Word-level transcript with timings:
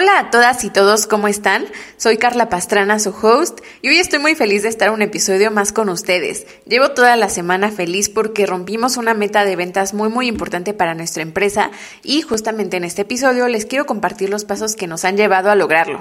Hola 0.00 0.20
a 0.20 0.30
todas 0.30 0.62
y 0.62 0.70
todos, 0.70 1.08
¿cómo 1.08 1.26
están? 1.26 1.64
Soy 1.96 2.18
Carla 2.18 2.48
Pastrana, 2.48 3.00
su 3.00 3.10
host, 3.10 3.58
y 3.82 3.88
hoy 3.88 3.96
estoy 3.96 4.20
muy 4.20 4.36
feliz 4.36 4.62
de 4.62 4.68
estar 4.68 4.92
un 4.92 5.02
episodio 5.02 5.50
más 5.50 5.72
con 5.72 5.88
ustedes. 5.88 6.46
Llevo 6.66 6.92
toda 6.92 7.16
la 7.16 7.28
semana 7.28 7.72
feliz 7.72 8.08
porque 8.08 8.46
rompimos 8.46 8.96
una 8.96 9.12
meta 9.12 9.44
de 9.44 9.56
ventas 9.56 9.94
muy 9.94 10.08
muy 10.08 10.28
importante 10.28 10.72
para 10.72 10.94
nuestra 10.94 11.24
empresa 11.24 11.72
y 12.04 12.22
justamente 12.22 12.76
en 12.76 12.84
este 12.84 13.02
episodio 13.02 13.48
les 13.48 13.66
quiero 13.66 13.86
compartir 13.86 14.30
los 14.30 14.44
pasos 14.44 14.76
que 14.76 14.86
nos 14.86 15.04
han 15.04 15.16
llevado 15.16 15.50
a 15.50 15.56
lograrlo. 15.56 16.00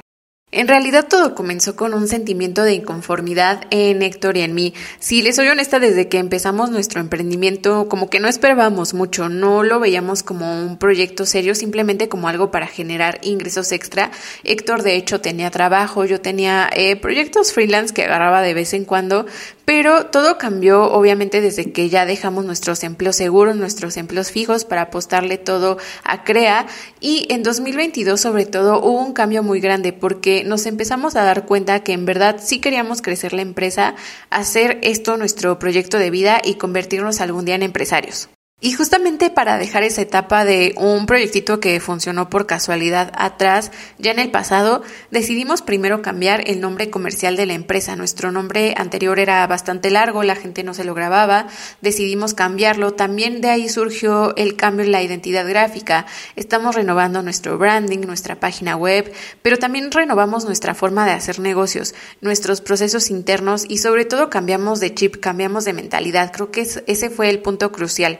En 0.49 0.69
realidad 0.69 1.07
todo 1.09 1.35
comenzó 1.35 1.75
con 1.75 1.93
un 1.93 2.07
sentimiento 2.07 2.63
de 2.63 2.73
inconformidad 2.73 3.65
en 3.69 4.01
Héctor 4.01 4.37
y 4.37 4.43
en 4.43 4.55
mí. 4.55 4.73
Si 4.97 5.21
les 5.21 5.35
soy 5.35 5.49
honesta, 5.49 5.77
desde 5.81 6.07
que 6.07 6.19
empezamos 6.19 6.71
nuestro 6.71 7.01
emprendimiento, 7.01 7.89
como 7.89 8.09
que 8.09 8.21
no 8.21 8.29
esperábamos 8.29 8.93
mucho, 8.93 9.27
no 9.27 9.63
lo 9.63 9.81
veíamos 9.81 10.23
como 10.23 10.63
un 10.65 10.77
proyecto 10.77 11.25
serio, 11.25 11.53
simplemente 11.53 12.07
como 12.07 12.29
algo 12.29 12.49
para 12.49 12.65
generar 12.65 13.19
ingresos 13.23 13.73
extra. 13.73 14.09
Héctor 14.45 14.83
de 14.83 14.95
hecho 14.95 15.19
tenía 15.19 15.51
trabajo, 15.51 16.05
yo 16.05 16.21
tenía 16.21 16.69
eh, 16.73 16.95
proyectos 16.95 17.51
freelance 17.51 17.93
que 17.93 18.05
agarraba 18.05 18.41
de 18.41 18.53
vez 18.53 18.73
en 18.73 18.85
cuando, 18.85 19.25
pero 19.67 20.05
todo 20.05 20.37
cambió 20.37 20.85
obviamente 20.93 21.41
desde 21.41 21.73
que 21.73 21.89
ya 21.89 22.05
dejamos 22.05 22.45
nuestros 22.45 22.85
empleos 22.85 23.17
seguros, 23.17 23.57
nuestros 23.57 23.97
empleos 23.97 24.31
fijos 24.31 24.63
para 24.63 24.83
apostarle 24.83 25.37
todo 25.37 25.77
a 26.05 26.23
CREA 26.23 26.67
y 27.01 27.27
en 27.29 27.43
2022 27.43 28.21
sobre 28.21 28.45
todo 28.45 28.79
hubo 28.79 29.01
un 29.03 29.11
cambio 29.11 29.43
muy 29.43 29.59
grande 29.59 29.91
porque 29.91 30.36
nos 30.43 30.65
empezamos 30.65 31.15
a 31.15 31.23
dar 31.23 31.45
cuenta 31.45 31.83
que 31.83 31.93
en 31.93 32.05
verdad 32.05 32.37
sí 32.43 32.59
queríamos 32.59 33.01
crecer 33.01 33.33
la 33.33 33.41
empresa, 33.41 33.95
hacer 34.29 34.79
esto 34.83 35.17
nuestro 35.17 35.59
proyecto 35.59 35.97
de 35.97 36.09
vida 36.09 36.41
y 36.43 36.55
convertirnos 36.55 37.21
algún 37.21 37.45
día 37.45 37.55
en 37.55 37.63
empresarios. 37.63 38.29
Y 38.59 38.73
justamente 38.73 39.29
para 39.29 39.59
dejar 39.59 39.83
esa 39.83 40.01
etapa 40.01 40.43
de 40.43 40.73
un 40.77 41.05
proyectito 41.05 41.59
que 41.59 41.79
funcionó 41.79 42.27
por 42.27 42.47
casualidad 42.47 43.11
atrás, 43.15 43.71
ya 43.99 44.09
en 44.09 44.17
el 44.17 44.31
pasado, 44.31 44.81
decidimos 45.11 45.61
primero 45.61 46.01
cambiar 46.01 46.41
el 46.49 46.59
nombre 46.59 46.89
comercial 46.89 47.35
de 47.35 47.45
la 47.45 47.53
empresa. 47.53 47.95
Nuestro 47.95 48.31
nombre 48.31 48.73
anterior 48.75 49.19
era 49.19 49.45
bastante 49.45 49.91
largo, 49.91 50.23
la 50.23 50.35
gente 50.35 50.63
no 50.63 50.73
se 50.73 50.85
lo 50.85 50.95
grababa, 50.95 51.45
decidimos 51.81 52.33
cambiarlo. 52.33 52.95
También 52.95 53.41
de 53.41 53.49
ahí 53.49 53.69
surgió 53.69 54.35
el 54.37 54.55
cambio 54.55 54.85
en 54.85 54.91
la 54.91 55.03
identidad 55.03 55.47
gráfica. 55.47 56.07
Estamos 56.35 56.73
renovando 56.73 57.21
nuestro 57.21 57.59
branding, 57.59 58.07
nuestra 58.07 58.39
página 58.39 58.75
web, 58.75 59.13
pero 59.43 59.59
también 59.59 59.91
renovamos 59.91 60.45
nuestra 60.45 60.73
forma 60.73 61.05
de 61.05 61.11
hacer 61.11 61.39
negocios, 61.39 61.93
nuestros 62.21 62.61
procesos 62.61 63.11
internos 63.11 63.65
y 63.69 63.77
sobre 63.77 64.05
todo 64.05 64.31
cambiamos 64.31 64.79
de 64.79 64.95
chip, 64.95 65.17
cambiamos 65.17 65.63
de 65.63 65.73
mentalidad. 65.73 66.31
Creo 66.33 66.49
que 66.49 66.61
ese 66.61 67.09
fue 67.11 67.29
el 67.29 67.37
punto 67.43 67.71
crucial 67.71 68.19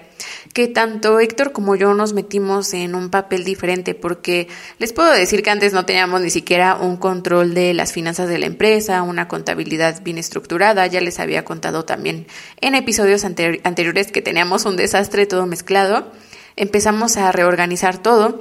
que 0.54 0.68
tanto 0.68 1.20
Héctor 1.20 1.52
como 1.52 1.76
yo 1.76 1.94
nos 1.94 2.14
metimos 2.14 2.74
en 2.74 2.96
un 2.96 3.10
papel 3.10 3.44
diferente 3.44 3.96
porque 3.96 4.48
les 4.80 4.94
puedo 4.94 5.12
decir 5.12 5.44
que 5.44 5.50
antes 5.50 5.74
no 5.74 5.86
teníamos 5.86 6.22
ni 6.22 6.30
siquiera 6.30 6.76
un 6.76 6.98
control 6.98 7.54
de 7.54 7.74
las 7.74 7.94
finanzas 7.94 8.30
de 8.30 8.40
la 8.40 8.46
empresa, 8.46 9.02
una 9.04 9.28
contabilidad 9.28 10.02
bien 10.04 10.18
estructurada, 10.18 10.88
ya 10.88 11.02
les 11.02 11.20
había 11.20 11.46
contado 11.46 11.86
también 11.86 12.28
en 12.62 12.76
episodios 12.76 13.26
anteriores 13.26 14.12
que 14.12 14.22
teníamos 14.22 14.66
un 14.66 14.78
desastre 14.78 15.26
todo 15.26 15.46
mezclado, 15.46 16.12
empezamos 16.56 17.18
a 17.18 17.32
reorganizar 17.32 17.98
todo. 17.98 18.40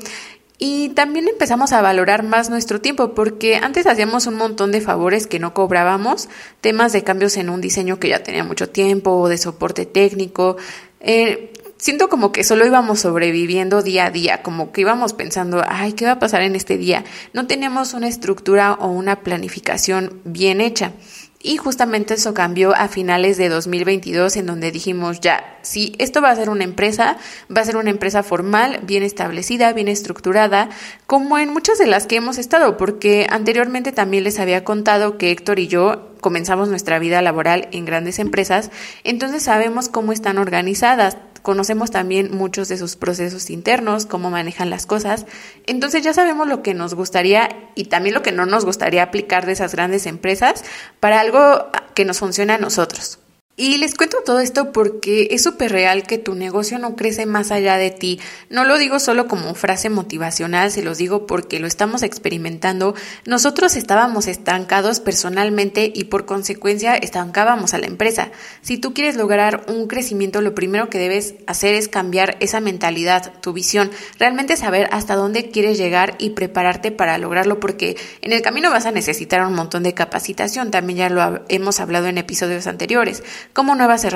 Y 0.59 0.89
también 0.91 1.29
empezamos 1.29 1.73
a 1.73 1.83
valorar 1.83 2.23
más 2.23 2.49
nuestro 2.49 2.81
tiempo 2.81 3.15
porque 3.15 3.57
antes 3.57 3.87
hacíamos 3.87 4.27
un 4.27 4.37
montón 4.37 4.73
de 4.73 4.81
favores 4.81 5.27
que 5.27 5.39
no 5.39 5.53
cobrábamos, 5.53 6.31
temas 6.63 6.95
de 6.95 7.05
cambios 7.05 7.37
en 7.37 7.51
un 7.51 7.61
diseño 7.61 7.99
que 8.01 8.09
ya 8.09 8.23
tenía 8.23 8.43
mucho 8.43 8.71
tiempo, 8.71 9.29
de 9.29 9.37
soporte 9.37 9.85
técnico, 9.85 10.57
eh, 11.01 11.53
siento 11.87 12.09
como 12.09 12.33
que 12.33 12.43
solo 12.43 12.67
íbamos 12.67 12.99
sobreviviendo 12.99 13.81
día 13.81 14.07
a 14.07 14.11
día, 14.11 14.43
como 14.43 14.73
que 14.73 14.81
íbamos 14.81 15.13
pensando, 15.13 15.63
ay, 15.69 15.93
¿qué 15.93 16.05
va 16.05 16.13
a 16.13 16.19
pasar 16.19 16.43
en 16.43 16.57
este 16.57 16.79
día? 16.79 17.05
No 17.33 17.47
teníamos 17.47 17.95
una 17.95 18.09
estructura 18.09 18.73
o 18.73 18.89
una 18.89 19.21
planificación 19.21 20.21
bien 20.25 20.61
hecha. 20.61 20.95
Y 21.41 21.59
justamente 21.59 22.15
eso 22.15 22.35
cambió 22.35 22.75
a 22.75 22.89
finales 22.89 23.37
de 23.37 23.49
2022 23.49 24.35
en 24.35 24.47
donde 24.47 24.73
dijimos 24.73 25.21
ya, 25.21 25.59
si 25.63 25.95
esto 25.99 26.21
va 26.21 26.31
a 26.31 26.35
ser 26.35 26.51
una 26.51 26.65
empresa, 26.65 27.19
va 27.57 27.61
a 27.61 27.65
ser 27.65 27.77
una 27.77 27.91
empresa 27.91 28.25
formal, 28.25 28.81
bien 28.83 29.05
establecida, 29.05 29.73
bien 29.73 29.87
estructurada, 29.87 30.71
como 31.07 31.39
en 31.39 31.53
muchas 31.53 31.79
de 31.79 31.87
las 31.87 32.09
que 32.09 32.17
hemos 32.17 32.39
estado, 32.39 32.77
porque 32.77 33.29
anteriormente 33.31 33.93
también 33.93 34.25
les 34.25 34.41
había 34.41 34.65
contado 34.65 35.19
que 35.19 35.31
Héctor 35.31 35.61
y 35.61 35.69
yo 35.69 36.17
comenzamos 36.21 36.69
nuestra 36.69 36.99
vida 36.99 37.23
laboral 37.23 37.69
en 37.71 37.85
grandes 37.85 38.19
empresas, 38.19 38.73
entonces 39.05 39.45
sabemos 39.45 39.89
cómo 39.89 40.13
están 40.13 40.39
organizadas, 40.39 41.17
conocemos 41.47 41.93
también 41.93 42.37
muchos 42.37 42.67
de 42.67 42.77
sus 42.77 42.97
procesos 42.97 43.51
internos, 43.51 44.05
cómo 44.05 44.31
manejan 44.31 44.69
las 44.69 44.85
cosas, 44.85 45.27
entonces 45.65 46.03
ya 46.03 46.13
sabemos 46.13 46.49
lo 46.49 46.61
que 46.61 46.75
nos 46.75 46.95
gustaría 46.95 47.71
y 47.77 47.85
también 47.85 48.17
lo 48.17 48.23
que 48.23 48.33
no 48.33 48.47
nos 48.47 48.65
gustaría 48.65 49.05
aplicar 49.05 49.47
de 49.47 49.53
esas 49.53 49.71
grandes 49.71 50.07
empresas 50.07 50.65
para 50.99 51.21
algo 51.21 51.69
que 51.95 52.05
nos 52.05 52.19
funcione 52.19 52.53
a 52.53 52.59
nosotros. 52.59 53.21
Y 53.55 53.79
les 53.79 53.95
cuento 53.95 54.16
todo 54.27 54.41
esto 54.41 54.73
porque 54.73 55.29
es 55.31 55.43
súper 55.43 55.73
real 55.73 56.03
que 56.03 56.19
tu 56.19 56.35
negocio 56.35 56.79
no 56.79 56.97
crece 56.97 57.25
más 57.25 57.51
allá 57.53 57.79
de 57.79 57.91
ti. 57.91 58.21
No 58.51 58.65
lo 58.65 58.77
digo 58.77 58.99
solo 58.99 59.29
como 59.29 59.55
frase 59.55 59.89
motivacional, 59.89 60.71
se 60.71 60.83
los 60.83 60.99
digo 60.99 61.27
porque 61.27 61.61
lo 61.61 61.67
estamos 61.67 62.03
experimentando. 62.03 62.95
Nosotros 63.25 63.77
estábamos 63.77 64.27
estancados 64.27 65.01
personalmente 65.01 65.91
y 65.95 66.05
por 66.05 66.27
consecuencia 66.27 66.97
estancábamos 66.97 67.73
a 67.73 67.79
la 67.79 67.87
empresa. 67.87 68.31
Si 68.63 68.77
tú 68.79 68.93
quieres 68.93 69.17
lograr 69.17 69.65
un 69.69 69.87
crecimiento, 69.87 70.41
lo 70.41 70.55
primero 70.55 70.91
que 70.91 70.99
debes 70.99 71.37
hacer 71.47 71.75
es 71.75 71.89
cambiar 71.89 72.37
esa 72.41 72.61
mentalidad, 72.61 73.33
tu 73.41 73.53
visión, 73.53 73.93
realmente 74.19 74.57
saber 74.57 74.89
hasta 74.91 75.15
dónde 75.15 75.51
quieres 75.51 75.79
llegar 75.79 76.17
y 76.19 76.31
prepararte 76.31 76.91
para 76.91 77.17
lograrlo 77.17 77.61
porque 77.61 77.97
en 78.23 78.33
el 78.33 78.43
camino 78.43 78.71
vas 78.71 78.87
a 78.87 78.91
necesitar 78.91 79.47
un 79.47 79.55
montón 79.55 79.85
de 79.85 79.95
capacitación. 79.95 80.73
También 80.73 80.99
ya 80.99 81.11
lo 81.11 81.45
hemos 81.49 81.79
hablado 81.79 82.09
en 82.09 82.19
episodios 82.19 82.67
anteriores 82.67 83.23
como 83.53 83.77
nuevas 83.77 84.03
herramientas, 84.03 84.16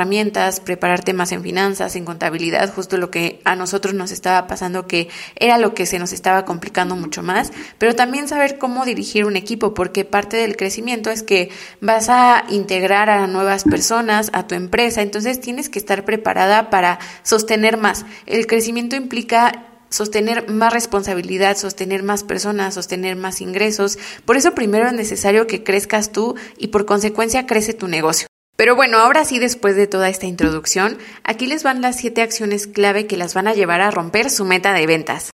prepararte 0.61 1.13
más 1.13 1.33
en 1.33 1.43
finanzas, 1.43 1.97
en 1.97 2.05
contabilidad, 2.05 2.73
justo 2.75 2.97
lo 2.97 3.11
que 3.11 3.41
a 3.45 3.57
nosotros 3.57 3.95
nos 3.95 4.11
estaba 4.11 4.47
pasando 4.47 4.87
que 4.87 5.09
era 5.37 5.59
lo 5.59 5.75
que 5.75 5.87
se 5.87 5.99
nos 5.99 6.13
estaba 6.13 6.45
complicando 6.45 6.97
mucho 6.97 7.23
más, 7.23 7.53
pero 7.79 7.95
también 7.95 8.29
saber 8.29 8.59
cómo 8.59 8.85
dirigir 8.85 9.25
un 9.25 9.37
equipo, 9.37 9.75
porque 9.75 10.05
parte 10.05 10.37
del 10.37 10.57
crecimiento 10.57 11.11
es 11.11 11.23
que 11.23 11.51
vas 11.81 12.09
a 12.09 12.45
integrar 12.49 13.11
a 13.11 13.27
nuevas 13.27 13.65
personas 13.65 14.31
a 14.33 14.47
tu 14.47 14.55
empresa, 14.55 15.03
entonces 15.03 15.41
tienes 15.41 15.69
que 15.69 15.79
estar 15.79 16.05
preparada 16.05 16.71
para 16.71 16.99
sostener 17.23 17.77
más. 17.77 18.05
El 18.27 18.47
crecimiento 18.47 18.97
implica 18.97 19.67
sostener 19.91 20.49
más 20.49 20.73
responsabilidad, 20.73 21.57
sostener 21.57 22.03
más 22.03 22.25
personas, 22.25 22.75
sostener 22.75 23.17
más 23.17 23.41
ingresos. 23.41 23.99
Por 24.25 24.37
eso 24.37 24.55
primero 24.55 24.87
es 24.87 24.93
necesario 24.93 25.47
que 25.47 25.63
crezcas 25.63 26.13
tú 26.13 26.37
y 26.57 26.69
por 26.69 26.87
consecuencia 26.87 27.47
crece 27.47 27.75
tu 27.75 27.89
negocio. 27.89 28.30
Pero 28.61 28.77
bueno, 28.77 28.99
ahora 28.99 29.25
sí, 29.25 29.39
después 29.39 29.75
de 29.75 29.87
toda 29.87 30.11
esta 30.11 30.27
introducción, 30.27 30.99
aquí 31.25 31.47
les 31.47 31.63
van 31.63 31.81
las 31.81 31.97
siete 31.97 32.21
acciones 32.21 32.67
clave 32.67 33.07
que 33.07 33.17
las 33.17 33.33
van 33.33 33.49
a 33.49 33.55
llevar 33.55 33.81
a 33.81 33.91
romper 33.91 34.29
su 34.29 34.45
meta 34.45 34.75
de 34.75 34.87
ventas. 34.87 35.31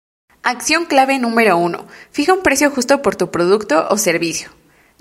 Acción 0.42 0.86
clave 0.86 1.20
número 1.20 1.56
uno. 1.56 1.86
Fija 2.10 2.32
un 2.32 2.42
precio 2.42 2.72
justo 2.72 3.00
por 3.00 3.14
tu 3.14 3.30
producto 3.30 3.86
o 3.90 3.96
servicio. 3.96 4.50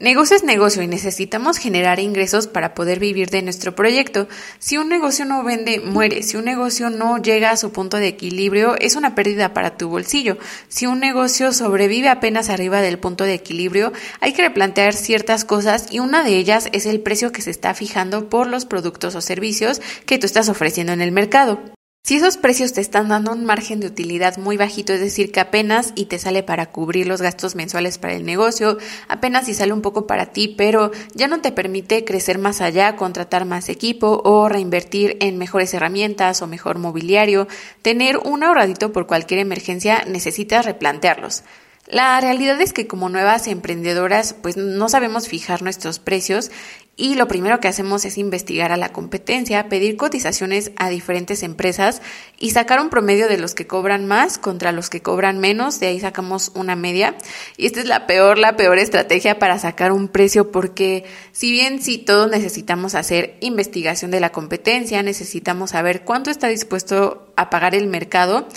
Negocio 0.02 0.36
es 0.36 0.44
negocio 0.44 0.82
y 0.82 0.88
necesitamos 0.88 1.60
generar 1.60 2.00
ingresos 2.00 2.48
para 2.48 2.74
poder 2.74 3.00
vivir 3.00 3.30
de 3.30 3.44
nuestro 3.44 3.76
proyecto. 3.76 4.28
Si 4.58 4.80
un 4.80 4.90
negocio 4.90 5.26
no 5.26 5.44
vende, 5.44 5.80
muere. 5.80 6.24
Si 6.24 6.38
un 6.38 6.46
negocio 6.46 6.90
no 6.90 7.20
llega 7.20 7.52
a 7.52 7.56
su 7.56 7.72
punto 7.72 7.98
de 7.98 8.08
equilibrio, 8.08 8.76
es 8.80 8.96
una 8.96 9.14
pérdida 9.14 9.54
para 9.54 9.78
tu 9.78 9.90
bolsillo. 9.90 10.40
Si 10.70 10.88
un 10.88 11.00
negocio 11.02 11.54
sobrevive 11.54 12.10
apenas 12.10 12.50
arriba 12.50 12.82
del 12.82 12.98
punto 12.98 13.26
de 13.26 13.36
equilibrio, 13.36 13.94
hay 14.22 14.34
que 14.34 14.42
replantear 14.42 14.96
ciertas 14.96 15.46
cosas 15.46 15.86
y 15.92 16.00
una 16.00 16.24
de 16.24 16.36
ellas 16.36 16.70
es 16.72 16.88
el 16.88 17.02
precio 17.02 17.32
que 17.32 17.44
se 17.44 17.52
está 17.52 17.76
fijando 17.76 18.28
por 18.28 18.48
los 18.48 18.66
productos 18.66 19.14
o 19.14 19.22
servicios 19.22 19.84
que 20.08 20.18
tú 20.18 20.26
estás 20.26 20.50
ofreciendo 20.50 20.94
en 20.94 21.02
el 21.02 21.12
mercado. 21.12 21.62
Si 22.04 22.16
esos 22.16 22.38
precios 22.38 22.74
te 22.74 22.82
están 22.82 23.10
dando 23.10 23.32
un 23.32 23.46
margen 23.46 23.80
de 23.80 23.86
utilidad 23.86 24.38
muy 24.38 24.58
bajito, 24.58 24.92
es 24.92 25.00
decir, 25.00 25.32
que 25.32 25.40
apenas 25.40 25.94
y 25.94 26.06
te 26.06 26.18
sale 26.18 26.42
para 26.42 26.72
cubrir 26.72 27.06
los 27.06 27.22
gastos 27.22 27.54
mensuales 27.54 28.00
para 28.00 28.16
el 28.16 28.26
negocio, 28.26 28.80
apenas 29.08 29.48
y 29.50 29.54
sale 29.54 29.72
un 29.72 29.84
poco 29.84 30.08
para 30.08 30.26
ti, 30.26 30.48
pero 30.58 30.90
ya 31.14 31.28
no 31.28 31.42
te 31.42 31.52
permite 31.52 32.04
crecer 32.04 32.40
más 32.40 32.60
allá, 32.60 32.96
contratar 32.96 33.46
más 33.46 33.70
equipo 33.70 34.20
o 34.26 34.50
reinvertir 34.50 35.18
en 35.20 35.38
mejores 35.38 35.76
herramientas 35.76 36.42
o 36.42 36.48
mejor 36.48 36.80
mobiliario, 36.80 37.48
tener 37.84 38.18
un 38.18 38.44
ahorradito 38.44 38.92
por 38.92 39.06
cualquier 39.06 39.40
emergencia, 39.40 40.04
necesitas 40.08 40.66
replantearlos. 40.66 41.44
La 41.88 42.22
realidad 42.22 42.62
es 42.62 42.74
que 42.74 42.88
como 42.88 43.10
nuevas 43.10 43.48
emprendedoras 43.48 44.34
pues 44.34 44.56
no 44.56 44.88
sabemos 44.88 45.28
fijar 45.28 45.62
nuestros 45.62 46.00
precios 46.00 46.50
y 46.98 47.16
lo 47.16 47.28
primero 47.28 47.60
que 47.60 47.68
hacemos 47.68 48.06
es 48.06 48.18
investigar 48.18 48.72
a 48.72 48.78
la 48.78 48.90
competencia, 48.90 49.70
pedir 49.70 49.96
cotizaciones 49.98 50.72
a 50.76 50.90
diferentes 50.90 51.42
empresas 51.42 52.02
y 52.38 52.52
sacar 52.52 52.82
un 52.82 52.90
promedio 52.90 53.28
de 53.28 53.38
los 53.38 53.56
que 53.56 53.66
cobran 53.66 54.06
más 54.06 54.38
contra 54.38 54.72
los 54.72 54.90
que 54.90 55.02
cobran 55.02 55.40
menos, 55.40 55.80
de 55.80 55.88
ahí 55.88 56.00
sacamos 56.00 56.52
una 56.54 56.76
media. 56.76 57.16
Y 57.56 57.66
esta 57.66 57.80
es 57.80 57.88
la 57.88 58.08
peor, 58.08 58.38
la 58.38 58.58
peor 58.58 58.78
estrategia 58.78 59.40
para 59.40 59.58
sacar 59.58 59.94
un 59.94 60.10
precio 60.10 60.52
porque 60.52 61.06
si 61.32 61.50
bien 61.50 61.82
si 61.82 61.98
todos 61.98 62.30
necesitamos 62.30 62.94
hacer 62.94 63.38
investigación 63.40 64.12
de 64.12 64.20
la 64.20 64.32
competencia, 64.32 65.02
necesitamos 65.02 65.72
saber 65.72 66.04
cuánto 66.04 66.30
está 66.30 66.50
dispuesto 66.50 67.32
a 67.38 67.50
pagar 67.50 67.74
el 67.74 67.88
mercado, 67.88 68.48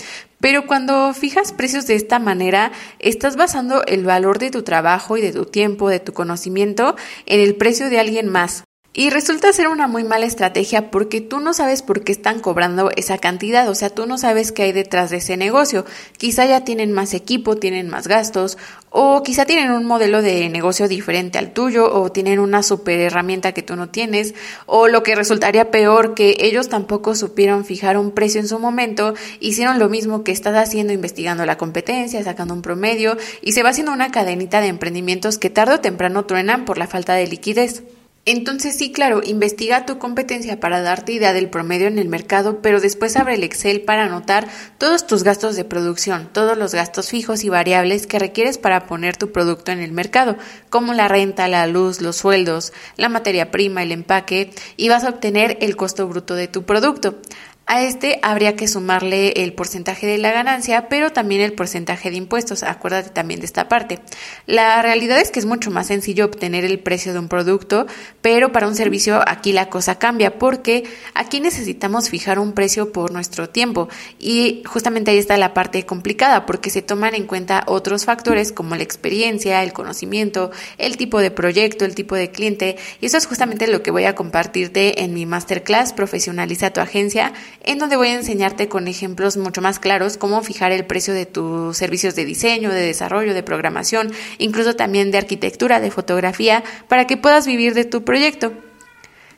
Pero 0.45 0.67
cuando 0.67 1.11
fijas 1.15 1.53
precios 1.53 1.87
de 1.87 1.95
esta 1.95 2.19
manera, 2.19 2.71
estás 2.99 3.35
basando 3.35 3.83
el 3.87 4.05
valor 4.05 4.37
de 4.37 4.51
tu 4.51 4.61
trabajo 4.61 5.17
y 5.17 5.21
de 5.21 5.31
tu 5.31 5.45
tiempo, 5.45 5.89
de 5.89 5.99
tu 5.99 6.13
conocimiento, 6.13 6.95
en 7.25 7.39
el 7.39 7.55
precio 7.55 7.89
de 7.89 7.99
alguien 7.99 8.29
más. 8.29 8.63
Y 8.97 9.09
resulta 9.09 9.51
ser 9.51 9.67
una 9.67 9.89
muy 9.89 10.05
mala 10.05 10.25
estrategia 10.25 10.89
porque 10.89 11.19
tú 11.19 11.41
no 11.41 11.53
sabes 11.53 11.81
por 11.81 12.05
qué 12.05 12.13
están 12.13 12.39
cobrando 12.39 12.91
esa 12.95 13.17
cantidad, 13.17 13.67
o 13.67 13.75
sea, 13.75 13.89
tú 13.89 14.05
no 14.05 14.17
sabes 14.17 14.53
qué 14.53 14.63
hay 14.63 14.71
detrás 14.71 15.09
de 15.09 15.17
ese 15.17 15.35
negocio. 15.35 15.83
Quizá 16.17 16.45
ya 16.45 16.63
tienen 16.63 16.93
más 16.93 17.13
equipo, 17.13 17.57
tienen 17.57 17.89
más 17.89 18.07
gastos, 18.07 18.57
o 18.91 19.21
quizá 19.21 19.45
tienen 19.45 19.71
un 19.71 19.83
modelo 19.83 20.21
de 20.21 20.47
negocio 20.47 20.87
diferente 20.87 21.37
al 21.37 21.51
tuyo, 21.51 21.93
o 21.93 22.09
tienen 22.09 22.39
una 22.39 22.63
super 22.63 22.97
herramienta 23.01 23.51
que 23.51 23.63
tú 23.63 23.75
no 23.75 23.89
tienes, 23.89 24.33
o 24.65 24.87
lo 24.87 25.03
que 25.03 25.15
resultaría 25.15 25.71
peor, 25.71 26.13
que 26.13 26.37
ellos 26.39 26.69
tampoco 26.69 27.15
supieron 27.15 27.65
fijar 27.65 27.97
un 27.97 28.11
precio 28.11 28.39
en 28.39 28.47
su 28.47 28.59
momento, 28.59 29.13
hicieron 29.41 29.77
lo 29.77 29.89
mismo 29.89 30.23
que 30.23 30.31
estás 30.31 30.55
haciendo 30.55 30.93
investigando 30.93 31.45
la 31.45 31.57
competencia, 31.57 32.23
sacando 32.23 32.53
un 32.53 32.61
promedio, 32.61 33.17
y 33.41 33.51
se 33.51 33.61
va 33.61 33.71
haciendo 33.71 33.91
una 33.91 34.11
cadenita 34.11 34.61
de 34.61 34.67
emprendimientos 34.67 35.37
que 35.37 35.49
tarde 35.49 35.73
o 35.75 35.81
temprano 35.81 36.23
truenan 36.23 36.63
por 36.63 36.77
la 36.77 36.87
falta 36.87 37.13
de 37.15 37.27
liquidez. 37.27 37.83
Entonces 38.27 38.75
sí, 38.75 38.91
claro, 38.91 39.21
investiga 39.23 39.85
tu 39.85 39.99
competencia 39.99 40.59
para 40.59 40.81
darte 40.81 41.11
idea 41.11 41.31
del 41.31 41.47
promedio 41.47 41.85
en 41.85 41.99
el 41.99 42.09
mercado, 42.09 42.59
pero 42.59 42.81
después 42.81 43.15
abre 43.17 43.35
el 43.35 43.43
Excel 43.43 43.81
para 43.81 44.05
anotar 44.05 44.47
todos 44.79 45.05
tus 45.05 45.23
gastos 45.23 45.55
de 45.55 45.63
producción, 45.63 46.27
todos 46.33 46.57
los 46.57 46.73
gastos 46.73 47.09
fijos 47.09 47.43
y 47.43 47.49
variables 47.49 48.07
que 48.07 48.17
requieres 48.17 48.57
para 48.57 48.87
poner 48.87 49.15
tu 49.15 49.31
producto 49.31 49.71
en 49.71 49.79
el 49.79 49.91
mercado, 49.91 50.37
como 50.71 50.95
la 50.95 51.07
renta, 51.07 51.47
la 51.47 51.67
luz, 51.67 52.01
los 52.01 52.15
sueldos, 52.15 52.73
la 52.97 53.09
materia 53.09 53.51
prima, 53.51 53.83
el 53.83 53.91
empaque, 53.91 54.49
y 54.75 54.89
vas 54.89 55.03
a 55.03 55.09
obtener 55.09 55.59
el 55.61 55.75
costo 55.75 56.07
bruto 56.07 56.33
de 56.33 56.47
tu 56.47 56.63
producto. 56.63 57.19
A 57.67 57.81
este 57.81 58.19
habría 58.21 58.55
que 58.55 58.67
sumarle 58.67 59.29
el 59.43 59.53
porcentaje 59.53 60.05
de 60.05 60.19
la 60.19 60.31
ganancia, 60.31 60.87
pero 60.87 61.11
también 61.11 61.41
el 61.41 61.53
porcentaje 61.53 62.11
de 62.11 62.17
impuestos. 62.17 62.61
Acuérdate 62.61 63.09
también 63.09 63.39
de 63.39 63.47
esta 63.47 63.67
parte. 63.67 64.01
La 64.45 64.83
realidad 64.83 65.19
es 65.19 65.31
que 65.31 65.39
es 65.39 65.47
mucho 65.47 65.71
más 65.71 65.87
sencillo 65.87 66.25
obtener 66.25 66.63
el 66.63 66.77
precio 66.77 67.11
de 67.11 67.17
un 67.17 67.27
producto, 67.27 67.87
pero 68.21 68.51
para 68.51 68.67
un 68.67 68.75
servicio 68.75 69.19
aquí 69.27 69.51
la 69.51 69.71
cosa 69.71 69.97
cambia 69.97 70.37
porque 70.37 70.83
aquí 71.15 71.39
necesitamos 71.39 72.11
fijar 72.11 72.37
un 72.37 72.53
precio 72.53 72.91
por 72.91 73.11
nuestro 73.11 73.49
tiempo 73.49 73.89
y 74.19 74.61
justamente 74.67 75.09
ahí 75.09 75.17
está 75.17 75.35
la 75.37 75.55
parte 75.55 75.87
complicada 75.87 76.45
porque 76.45 76.69
se 76.69 76.83
toman 76.83 77.15
en 77.15 77.25
cuenta 77.25 77.63
otros 77.65 78.05
factores 78.05 78.51
como 78.51 78.75
la 78.75 78.83
experiencia, 78.83 79.63
el 79.63 79.73
conocimiento, 79.73 80.51
el 80.77 80.97
tipo 80.97 81.19
de 81.19 81.31
proyecto, 81.31 81.83
el 81.83 81.95
tipo 81.95 82.13
de 82.13 82.29
cliente 82.29 82.77
y 83.01 83.07
eso 83.07 83.17
es 83.17 83.25
justamente 83.25 83.65
lo 83.65 83.81
que 83.81 83.89
voy 83.89 84.05
a 84.05 84.13
compartirte 84.13 85.03
en 85.03 85.15
mi 85.15 85.25
masterclass 85.25 85.93
Profesionaliza 85.93 86.71
tu 86.71 86.81
agencia 86.81 87.33
en 87.63 87.79
donde 87.79 87.95
voy 87.95 88.09
a 88.09 88.15
enseñarte 88.15 88.67
con 88.67 88.87
ejemplos 88.87 89.37
mucho 89.37 89.61
más 89.61 89.79
claros 89.79 90.17
cómo 90.17 90.41
fijar 90.41 90.71
el 90.71 90.85
precio 90.85 91.13
de 91.13 91.25
tus 91.25 91.77
servicios 91.77 92.15
de 92.15 92.25
diseño, 92.25 92.71
de 92.71 92.81
desarrollo, 92.81 93.33
de 93.33 93.43
programación, 93.43 94.11
incluso 94.37 94.75
también 94.75 95.11
de 95.11 95.17
arquitectura, 95.17 95.79
de 95.79 95.91
fotografía, 95.91 96.63
para 96.87 97.07
que 97.07 97.17
puedas 97.17 97.47
vivir 97.47 97.73
de 97.73 97.85
tu 97.85 98.03
proyecto. 98.03 98.53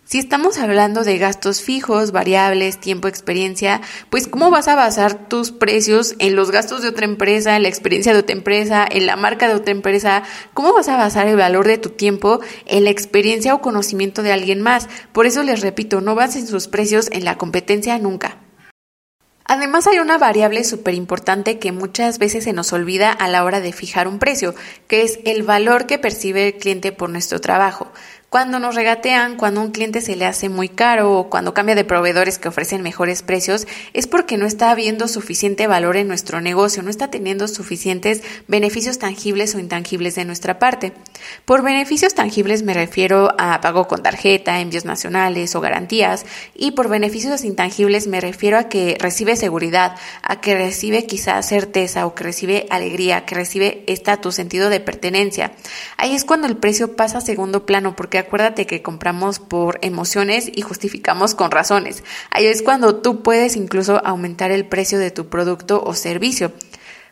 Si 0.07 0.19
estamos 0.19 0.57
hablando 0.57 1.04
de 1.04 1.18
gastos 1.18 1.62
fijos, 1.62 2.13
variables, 2.13 2.80
tiempo, 2.80 3.09
experiencia, 3.09 3.81
pues 4.09 4.30
¿cómo 4.30 4.50
vas 4.50 4.69
a 4.69 4.75
basar 4.77 5.27
tus 5.27 5.51
precios 5.51 6.15
en 6.19 6.33
los 6.38 6.50
gastos 6.50 6.81
de 6.81 6.88
otra 6.88 7.04
empresa, 7.04 7.57
en 7.57 7.63
la 7.63 7.68
experiencia 7.68 8.13
de 8.13 8.19
otra 8.19 8.33
empresa, 8.33 8.88
en 8.89 9.06
la 9.06 9.18
marca 9.18 9.50
de 9.50 9.56
otra 9.56 9.74
empresa? 9.74 10.24
¿Cómo 10.54 10.71
vas 10.71 10.88
a 10.88 10.95
basar 10.95 11.27
el 11.27 11.36
valor 11.36 11.68
de 11.68 11.77
tu 11.77 11.89
tiempo 11.89 12.39
en 12.68 12.86
la 12.86 12.89
experiencia 12.89 13.54
o 13.54 13.59
conocimiento 13.59 14.24
de 14.24 14.31
alguien 14.31 14.62
más? 14.62 14.88
Por 15.12 15.25
eso 15.25 15.44
les 15.44 15.59
repito, 15.59 16.00
no 16.00 16.15
basen 16.15 16.48
sus 16.48 16.69
precios 16.69 17.09
en 17.12 17.25
la 17.25 17.38
competencia 17.38 18.00
nunca. 18.00 18.38
Además 19.50 19.88
hay 19.88 20.00
una 20.00 20.18
variable 20.18 20.65
súper 20.65 20.94
importante 20.94 21.57
que 21.57 21.71
muchas 21.71 22.19
veces 22.19 22.44
se 22.44 22.51
nos 22.51 22.74
olvida 22.74 23.13
a 23.13 23.30
la 23.30 23.45
hora 23.45 23.62
de 23.62 23.71
fijar 23.71 24.09
un 24.09 24.19
precio, 24.19 24.54
que 24.89 25.04
es 25.04 25.19
el 25.24 25.44
valor 25.44 25.86
que 25.86 25.98
percibe 25.98 26.48
el 26.48 26.56
cliente 26.56 26.92
por 26.92 27.09
nuestro 27.09 27.39
trabajo. 27.39 27.89
Cuando 28.30 28.60
nos 28.60 28.76
regatean, 28.76 29.38
cuando 29.38 29.62
un 29.62 29.72
cliente 29.72 30.02
se 30.02 30.18
le 30.18 30.26
hace 30.26 30.50
muy 30.50 30.68
caro 30.68 31.14
o 31.14 31.30
cuando 31.30 31.54
cambia 31.54 31.76
de 31.76 31.86
proveedores 31.86 32.38
que 32.38 32.50
ofrecen 32.50 32.82
mejores 32.82 33.22
precios, 33.22 33.66
es 33.94 34.06
porque 34.06 34.36
no 34.36 34.46
está 34.46 34.70
habiendo 34.70 35.08
suficiente 35.08 35.66
valor 35.66 35.96
en 35.96 36.10
nuestro 36.10 36.42
negocio, 36.42 36.84
no 36.84 36.90
está 36.90 37.10
teniendo 37.10 37.48
suficientes 37.48 38.22
beneficios 38.50 39.00
tangibles 39.00 39.56
o 39.56 39.60
intangibles 39.60 40.16
de 40.16 40.26
nuestra 40.26 40.60
parte. 40.60 40.92
Por 41.46 41.62
beneficios 41.62 42.16
tangibles 42.16 42.64
me 42.64 42.74
refiero 42.74 43.34
a 43.38 43.62
pago 43.62 43.88
con 43.88 44.04
tarjeta, 44.04 44.60
envíos 44.60 44.84
nacionales 44.84 45.56
o 45.56 45.62
garantías, 45.62 46.26
y 46.54 46.72
por 46.72 46.90
beneficios 46.90 47.46
intangibles 47.46 48.08
me 48.08 48.20
refiero 48.20 48.58
a 48.58 48.66
que 48.66 48.98
recibe 49.00 49.38
seguridad, 49.38 49.96
a 50.22 50.42
que 50.42 50.54
recibe 50.54 51.06
quizás 51.06 51.48
certeza 51.48 52.06
o 52.06 52.14
que 52.14 52.26
recibe 52.26 52.68
alegría, 52.72 53.24
que 53.24 53.36
recibe 53.36 53.86
estatus, 53.88 54.36
sentido 54.36 54.70
de 54.70 54.82
pertenencia. 54.82 55.54
Ahí 55.96 56.14
es 56.14 56.26
cuando 56.26 56.48
el 56.48 56.58
precio 56.58 56.98
pasa 56.98 57.20
a 57.20 57.22
segundo 57.22 57.66
plano 57.66 57.96
porque 57.96 58.17
acuérdate 58.18 58.66
que 58.66 58.81
compramos 58.81 59.40
por 59.40 59.80
emociones 59.81 60.50
y 60.54 60.62
justificamos 60.62 61.36
con 61.36 61.52
razones. 61.52 62.04
Ahí 62.31 62.46
es 62.46 62.62
cuando 62.62 62.98
tú 62.98 63.24
puedes 63.24 63.56
incluso 63.56 64.02
aumentar 64.06 64.52
el 64.52 64.66
precio 64.66 65.00
de 65.00 65.12
tu 65.12 65.28
producto 65.28 65.84
o 65.84 65.94
servicio. 65.94 66.52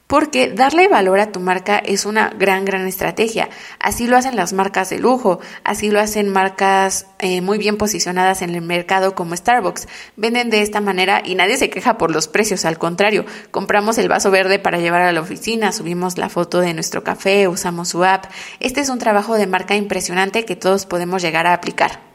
Porque 0.08 0.52
darle 0.52 0.88
valor 0.88 1.20
a 1.20 1.32
tu 1.32 1.40
marca 1.40 1.80
es 1.80 2.06
una 2.06 2.30
gran, 2.30 2.64
gran 2.64 2.88
estrategia. 2.88 3.50
Así 3.80 4.06
lo 4.06 4.18
hacen 4.18 4.36
las 4.36 4.54
marcas 4.54 4.92
de 4.92 5.00
lujo, 5.00 5.40
así 5.64 5.90
lo 5.90 6.00
hacen 6.00 6.30
marcas 6.30 7.08
eh, 7.18 7.42
muy 7.42 7.58
bien 7.58 7.78
posicionadas 7.78 8.44
en 8.44 8.54
el 8.54 8.62
mercado 8.62 9.16
como 9.16 9.36
Starbucks. 9.36 9.88
Venden 10.16 10.52
de 10.52 10.62
esta 10.62 10.80
manera 10.80 11.24
y 11.26 11.34
nadie 11.34 11.58
se 11.58 11.72
queja 11.72 11.98
por 11.98 12.12
los 12.12 12.28
precios, 12.28 12.66
al 12.66 12.78
contrario, 12.78 13.26
compramos 13.50 13.98
el 13.98 14.08
vaso 14.08 14.30
verde 14.30 14.60
para 14.60 14.78
llevar 14.78 15.02
a 15.02 15.12
la 15.12 15.22
oficina, 15.22 15.72
subimos 15.72 16.20
la 16.20 16.30
foto 16.30 16.62
de 16.62 16.76
nuestro 16.76 17.04
café, 17.04 17.48
usamos 17.48 17.90
su 17.90 18.04
app. 18.04 18.26
Este 18.60 18.82
es 18.82 18.90
un 18.90 19.00
trabajo 19.00 19.36
de 19.36 19.48
marca 19.48 19.76
impresionante 19.76 20.46
que 20.46 20.56
todos 20.56 20.86
podemos 20.86 21.24
llegar 21.24 21.48
a 21.48 21.54
aplicar. 21.54 22.15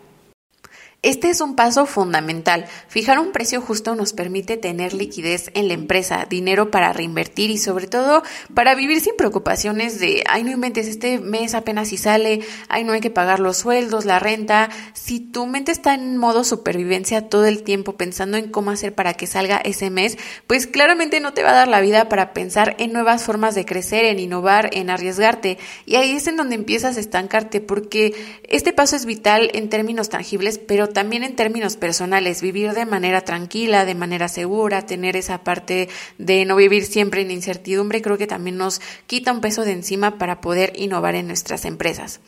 Este 1.02 1.30
es 1.30 1.40
un 1.40 1.56
paso 1.56 1.86
fundamental. 1.86 2.66
Fijar 2.88 3.18
un 3.18 3.32
precio 3.32 3.62
justo 3.62 3.94
nos 3.94 4.12
permite 4.12 4.58
tener 4.58 4.92
liquidez 4.92 5.50
en 5.54 5.68
la 5.68 5.72
empresa, 5.72 6.26
dinero 6.28 6.70
para 6.70 6.92
reinvertir 6.92 7.48
y 7.48 7.56
sobre 7.56 7.86
todo 7.86 8.22
para 8.52 8.74
vivir 8.74 9.00
sin 9.00 9.16
preocupaciones 9.16 9.98
de, 9.98 10.22
ay, 10.28 10.44
no 10.44 10.50
inventes, 10.50 10.86
este 10.86 11.18
mes 11.18 11.54
apenas 11.54 11.88
si 11.88 11.96
sale, 11.96 12.40
ay, 12.68 12.84
no 12.84 12.92
hay 12.92 13.00
que 13.00 13.08
pagar 13.08 13.40
los 13.40 13.56
sueldos, 13.56 14.04
la 14.04 14.18
renta. 14.18 14.68
Si 14.92 15.20
tu 15.20 15.46
mente 15.46 15.72
está 15.72 15.94
en 15.94 16.18
modo 16.18 16.44
supervivencia 16.44 17.30
todo 17.30 17.46
el 17.46 17.62
tiempo 17.62 17.96
pensando 17.96 18.36
en 18.36 18.50
cómo 18.50 18.70
hacer 18.70 18.94
para 18.94 19.14
que 19.14 19.26
salga 19.26 19.56
ese 19.56 19.88
mes, 19.88 20.18
pues 20.46 20.66
claramente 20.66 21.20
no 21.20 21.32
te 21.32 21.42
va 21.42 21.52
a 21.52 21.54
dar 21.54 21.68
la 21.68 21.80
vida 21.80 22.10
para 22.10 22.34
pensar 22.34 22.76
en 22.78 22.92
nuevas 22.92 23.24
formas 23.24 23.54
de 23.54 23.64
crecer, 23.64 24.04
en 24.04 24.18
innovar, 24.18 24.68
en 24.74 24.90
arriesgarte. 24.90 25.56
Y 25.86 25.96
ahí 25.96 26.10
es 26.10 26.26
en 26.26 26.36
donde 26.36 26.56
empiezas 26.56 26.98
a 26.98 27.00
estancarte 27.00 27.62
porque 27.62 28.12
este 28.42 28.74
paso 28.74 28.96
es 28.96 29.06
vital 29.06 29.50
en 29.54 29.70
términos 29.70 30.10
tangibles, 30.10 30.58
pero 30.58 30.89
también 30.92 31.22
en 31.22 31.36
términos 31.36 31.76
personales, 31.76 32.42
vivir 32.42 32.72
de 32.72 32.86
manera 32.86 33.22
tranquila, 33.22 33.84
de 33.84 33.94
manera 33.94 34.28
segura, 34.28 34.86
tener 34.86 35.16
esa 35.16 35.44
parte 35.44 35.88
de 36.18 36.44
no 36.44 36.56
vivir 36.56 36.84
siempre 36.84 37.22
en 37.22 37.30
incertidumbre, 37.30 38.02
creo 38.02 38.18
que 38.18 38.26
también 38.26 38.56
nos 38.56 38.80
quita 39.06 39.32
un 39.32 39.40
peso 39.40 39.64
de 39.64 39.72
encima 39.72 40.18
para 40.18 40.40
poder 40.40 40.72
innovar 40.76 41.14
en 41.14 41.26
nuestras 41.26 41.64
empresas. 41.64 42.20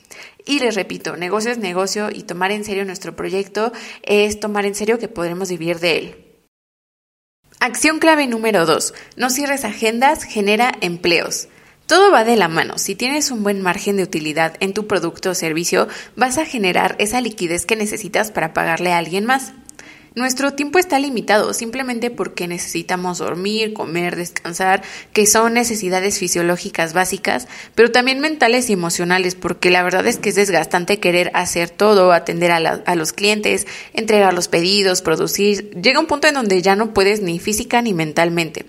Y 0.46 0.60
les 0.60 0.74
repito, 0.74 1.16
negocio 1.16 1.50
es 1.50 1.58
negocio 1.58 2.10
y 2.12 2.22
tomar 2.22 2.50
en 2.50 2.64
serio 2.64 2.84
nuestro 2.84 3.14
proyecto 3.14 3.72
es 4.02 4.40
tomar 4.40 4.66
en 4.66 4.74
serio 4.74 4.98
que 4.98 5.08
podremos 5.08 5.50
vivir 5.50 5.78
de 5.78 5.98
él. 5.98 6.16
Acción 7.60 8.00
clave 8.00 8.26
número 8.26 8.66
2. 8.66 8.92
No 9.16 9.30
cierres 9.30 9.64
agendas, 9.64 10.24
genera 10.24 10.72
empleos. 10.80 11.48
Todo 11.86 12.10
va 12.10 12.24
de 12.24 12.36
la 12.36 12.48
mano. 12.48 12.78
Si 12.78 12.94
tienes 12.94 13.30
un 13.30 13.42
buen 13.42 13.60
margen 13.60 13.96
de 13.96 14.04
utilidad 14.04 14.56
en 14.60 14.72
tu 14.72 14.86
producto 14.86 15.30
o 15.30 15.34
servicio, 15.34 15.88
vas 16.16 16.38
a 16.38 16.46
generar 16.46 16.96
esa 16.98 17.20
liquidez 17.20 17.66
que 17.66 17.76
necesitas 17.76 18.30
para 18.30 18.54
pagarle 18.54 18.92
a 18.92 18.98
alguien 18.98 19.26
más. 19.26 19.52
Nuestro 20.14 20.52
tiempo 20.52 20.78
está 20.78 20.98
limitado 20.98 21.54
simplemente 21.54 22.10
porque 22.10 22.46
necesitamos 22.46 23.18
dormir, 23.18 23.72
comer, 23.72 24.16
descansar, 24.16 24.82
que 25.14 25.26
son 25.26 25.54
necesidades 25.54 26.18
fisiológicas 26.18 26.92
básicas, 26.92 27.48
pero 27.74 27.90
también 27.90 28.20
mentales 28.20 28.68
y 28.68 28.74
emocionales, 28.74 29.34
porque 29.34 29.70
la 29.70 29.82
verdad 29.82 30.06
es 30.06 30.18
que 30.18 30.28
es 30.28 30.34
desgastante 30.34 31.00
querer 31.00 31.30
hacer 31.32 31.70
todo, 31.70 32.12
atender 32.12 32.50
a, 32.50 32.56
a 32.56 32.94
los 32.94 33.14
clientes, 33.14 33.66
entregar 33.94 34.34
los 34.34 34.48
pedidos, 34.48 35.00
producir. 35.00 35.70
Llega 35.80 36.00
un 36.00 36.06
punto 36.06 36.28
en 36.28 36.34
donde 36.34 36.60
ya 36.60 36.76
no 36.76 36.92
puedes 36.92 37.22
ni 37.22 37.38
física 37.38 37.80
ni 37.80 37.94
mentalmente. 37.94 38.66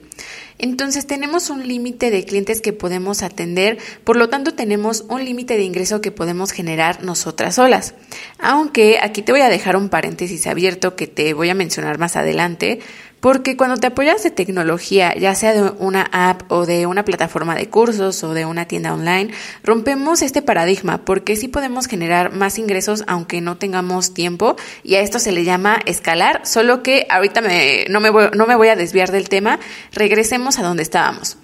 Entonces 0.60 1.08
tenemos 1.08 1.50
un 1.50 1.68
límite 1.68 2.12
de 2.12 2.26
clientes 2.26 2.62
que 2.62 2.74
podemos 2.74 3.24
atender, 3.24 3.78
por 4.04 4.16
lo 4.16 4.30
tanto 4.30 4.54
tenemos 4.54 5.06
un 5.10 5.26
límite 5.26 5.58
de 5.58 5.64
ingreso 5.64 6.02
que 6.02 6.12
podemos 6.12 6.52
generar 6.52 7.04
nosotras 7.04 7.56
solas. 7.56 7.96
Aunque 8.40 9.00
aquí 9.02 9.22
te 9.22 9.32
voy 9.32 9.42
a 9.42 9.50
dejar 9.50 9.76
un 9.76 9.90
paréntesis 9.90 10.48
abierto 10.48 10.96
que 10.96 11.08
te 11.08 11.34
voy 11.34 11.50
a 11.50 11.56
mencionar 11.56 11.98
más 11.98 12.16
adelante, 12.16 12.80
porque 13.24 13.56
cuando 13.56 13.78
te 13.78 13.88
apoyas 13.88 14.22
de 14.22 14.32
tecnología, 14.32 15.16
ya 15.16 15.34
sea 15.34 15.54
de 15.54 15.72
una 15.80 16.10
app 16.12 16.52
o 16.52 16.66
de 16.66 16.88
una 16.88 17.06
plataforma 17.06 17.56
de 17.56 17.70
cursos 17.70 18.22
o 18.22 18.34
de 18.34 18.46
una 18.46 18.66
tienda 18.66 18.94
online, 18.94 19.32
rompemos 19.64 20.22
este 20.22 20.42
paradigma 20.42 21.06
porque 21.06 21.38
sí 21.38 21.48
podemos 21.48 21.88
generar 21.88 22.34
más 22.34 22.60
ingresos 22.60 23.06
aunque 23.08 23.40
no 23.40 23.56
tengamos 23.56 24.14
tiempo 24.14 24.58
y 24.84 24.96
a 24.96 25.00
esto 25.00 25.20
se 25.20 25.32
le 25.32 25.46
llama 25.46 25.80
escalar, 25.86 26.42
solo 26.44 26.84
que 26.84 27.08
ahorita 27.10 27.40
me, 27.40 27.86
no, 27.88 28.02
me 28.02 28.10
voy, 28.10 28.26
no 28.36 28.46
me 28.46 28.58
voy 28.58 28.68
a 28.68 28.76
desviar 28.76 29.10
del 29.10 29.30
tema, 29.30 29.58
regresemos 29.94 30.60
a 30.60 30.64
donde 30.64 30.84
estábamos. 30.84 31.38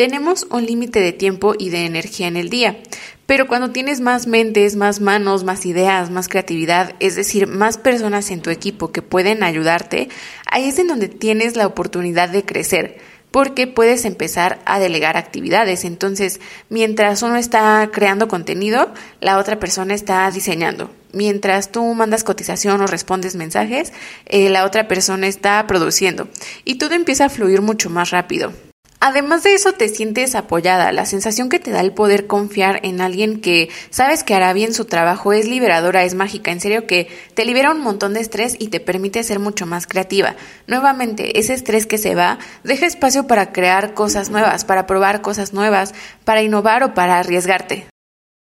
Tenemos 0.00 0.46
un 0.48 0.64
límite 0.64 0.98
de 0.98 1.12
tiempo 1.12 1.52
y 1.58 1.68
de 1.68 1.84
energía 1.84 2.26
en 2.26 2.38
el 2.38 2.48
día, 2.48 2.78
pero 3.26 3.46
cuando 3.46 3.68
tienes 3.68 4.00
más 4.00 4.26
mentes, 4.26 4.74
más 4.74 4.98
manos, 4.98 5.44
más 5.44 5.66
ideas, 5.66 6.08
más 6.08 6.26
creatividad, 6.26 6.94
es 7.00 7.16
decir, 7.16 7.46
más 7.46 7.76
personas 7.76 8.30
en 8.30 8.40
tu 8.40 8.48
equipo 8.48 8.92
que 8.92 9.02
pueden 9.02 9.42
ayudarte, 9.42 10.08
ahí 10.50 10.70
es 10.70 10.78
en 10.78 10.86
donde 10.86 11.08
tienes 11.08 11.54
la 11.54 11.66
oportunidad 11.66 12.30
de 12.30 12.46
crecer 12.46 12.96
porque 13.30 13.66
puedes 13.66 14.06
empezar 14.06 14.60
a 14.64 14.80
delegar 14.80 15.18
actividades. 15.18 15.84
Entonces, 15.84 16.40
mientras 16.70 17.22
uno 17.22 17.36
está 17.36 17.86
creando 17.92 18.26
contenido, 18.26 18.94
la 19.20 19.36
otra 19.36 19.60
persona 19.60 19.92
está 19.92 20.30
diseñando. 20.30 20.90
Mientras 21.12 21.72
tú 21.72 21.84
mandas 21.92 22.24
cotización 22.24 22.80
o 22.80 22.86
respondes 22.86 23.36
mensajes, 23.36 23.92
eh, 24.24 24.48
la 24.48 24.64
otra 24.64 24.88
persona 24.88 25.26
está 25.26 25.66
produciendo. 25.66 26.26
Y 26.64 26.76
todo 26.76 26.94
empieza 26.94 27.26
a 27.26 27.28
fluir 27.28 27.60
mucho 27.60 27.90
más 27.90 28.12
rápido. 28.12 28.54
Además 29.02 29.42
de 29.42 29.54
eso 29.54 29.72
te 29.72 29.88
sientes 29.88 30.34
apoyada, 30.34 30.92
la 30.92 31.06
sensación 31.06 31.48
que 31.48 31.58
te 31.58 31.70
da 31.70 31.80
el 31.80 31.94
poder 31.94 32.26
confiar 32.26 32.80
en 32.82 33.00
alguien 33.00 33.40
que 33.40 33.70
sabes 33.88 34.22
que 34.24 34.34
hará 34.34 34.52
bien 34.52 34.74
su 34.74 34.84
trabajo 34.84 35.32
es 35.32 35.48
liberadora, 35.48 36.04
es 36.04 36.14
mágica, 36.14 36.52
en 36.52 36.60
serio 36.60 36.86
que 36.86 37.08
te 37.32 37.46
libera 37.46 37.70
un 37.70 37.80
montón 37.80 38.12
de 38.12 38.20
estrés 38.20 38.56
y 38.58 38.68
te 38.68 38.78
permite 38.78 39.24
ser 39.24 39.38
mucho 39.38 39.64
más 39.64 39.86
creativa. 39.86 40.36
Nuevamente, 40.66 41.38
ese 41.38 41.54
estrés 41.54 41.86
que 41.86 41.96
se 41.96 42.14
va 42.14 42.38
deja 42.62 42.84
espacio 42.84 43.26
para 43.26 43.52
crear 43.52 43.94
cosas 43.94 44.28
nuevas, 44.28 44.66
para 44.66 44.86
probar 44.86 45.22
cosas 45.22 45.54
nuevas, 45.54 45.94
para 46.26 46.42
innovar 46.42 46.82
o 46.82 46.92
para 46.92 47.18
arriesgarte. 47.18 47.86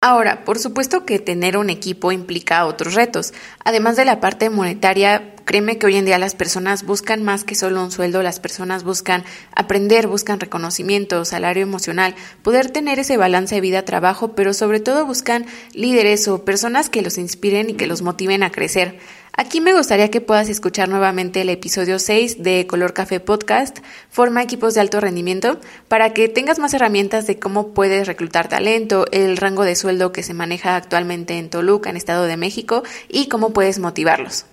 Ahora, 0.03 0.45
por 0.45 0.59
supuesto 0.59 1.07
que 1.07 1.19
tener 1.19 1.57
un 1.57 1.71
equipo 1.71 2.13
implica 2.13 2.67
otros 2.67 2.93
retos. 2.93 3.33
Además 3.65 3.97
de 3.97 4.05
la 4.05 4.21
parte 4.21 4.51
monetaria, 4.51 5.35
créeme 5.47 5.79
que 5.79 5.87
hoy 5.87 5.97
en 5.97 6.05
día 6.05 6.19
las 6.19 6.35
personas 6.35 6.85
buscan 6.85 7.25
más 7.25 7.45
que 7.45 7.55
solo 7.55 7.83
un 7.83 7.91
sueldo, 7.91 8.23
las 8.23 8.39
personas 8.39 8.85
buscan 8.85 9.25
aprender, 9.55 10.07
buscan 10.07 10.39
reconocimiento, 10.39 11.25
salario 11.25 11.63
emocional, 11.63 12.15
poder 12.43 12.71
tener 12.71 12.99
ese 12.99 13.17
balance 13.17 13.55
de 13.55 13.63
vida-trabajo, 13.63 14.35
pero 14.35 14.53
sobre 14.53 14.81
todo 14.81 15.07
buscan 15.07 15.47
líderes 15.73 16.29
o 16.29 16.45
personas 16.45 16.91
que 16.91 17.01
los 17.01 17.17
inspiren 17.17 17.71
y 17.71 17.75
que 17.75 17.87
los 17.87 18.03
motiven 18.03 18.43
a 18.43 18.51
crecer. 18.51 18.99
Aquí 19.39 19.61
me 19.61 19.75
gustaría 19.75 20.11
que 20.11 20.23
puedas 20.23 20.49
escuchar 20.49 20.89
nuevamente 20.89 21.43
el 21.43 21.51
episodio 21.51 21.99
6 21.99 22.43
de 22.43 22.67
Color 22.67 22.95
Café 22.95 23.21
Podcast, 23.21 23.81
Forma 24.09 24.43
equipos 24.43 24.73
de 24.73 24.81
alto 24.81 24.99
rendimiento, 24.99 25.61
para 25.89 26.15
que 26.15 26.31
tengas 26.31 26.59
más 26.59 26.73
herramientas 26.73 27.27
de 27.27 27.39
cómo 27.39 27.75
puedes 27.75 28.07
reclutar 28.07 28.49
talento, 28.49 29.05
el 29.13 29.37
rango 29.37 29.65
de 29.65 29.77
sueldo 29.77 30.11
que 30.11 30.23
se 30.23 30.33
maneja 30.33 30.75
actualmente 30.75 31.37
en 31.37 31.51
Toluca, 31.51 31.91
en 31.91 31.99
Estado 31.99 32.25
de 32.25 32.39
México, 32.39 32.83
y 33.11 33.29
cómo 33.29 33.53
puedes 33.53 33.79
motivarlos. 33.79 34.47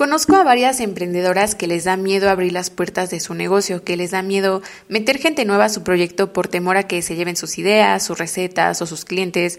Conozco 0.00 0.34
a 0.36 0.44
varias 0.44 0.80
emprendedoras 0.80 1.54
que 1.54 1.66
les 1.66 1.84
da 1.84 1.98
miedo 1.98 2.30
abrir 2.30 2.54
las 2.54 2.70
puertas 2.70 3.10
de 3.10 3.20
su 3.20 3.34
negocio, 3.34 3.84
que 3.84 3.98
les 3.98 4.12
da 4.12 4.22
miedo 4.22 4.62
meter 4.88 5.18
gente 5.18 5.44
nueva 5.44 5.66
a 5.66 5.68
su 5.68 5.82
proyecto 5.82 6.32
por 6.32 6.48
temor 6.48 6.78
a 6.78 6.84
que 6.84 7.02
se 7.02 7.16
lleven 7.16 7.36
sus 7.36 7.58
ideas, 7.58 8.02
sus 8.02 8.16
recetas 8.18 8.80
o 8.80 8.86
sus 8.86 9.04
clientes. 9.04 9.58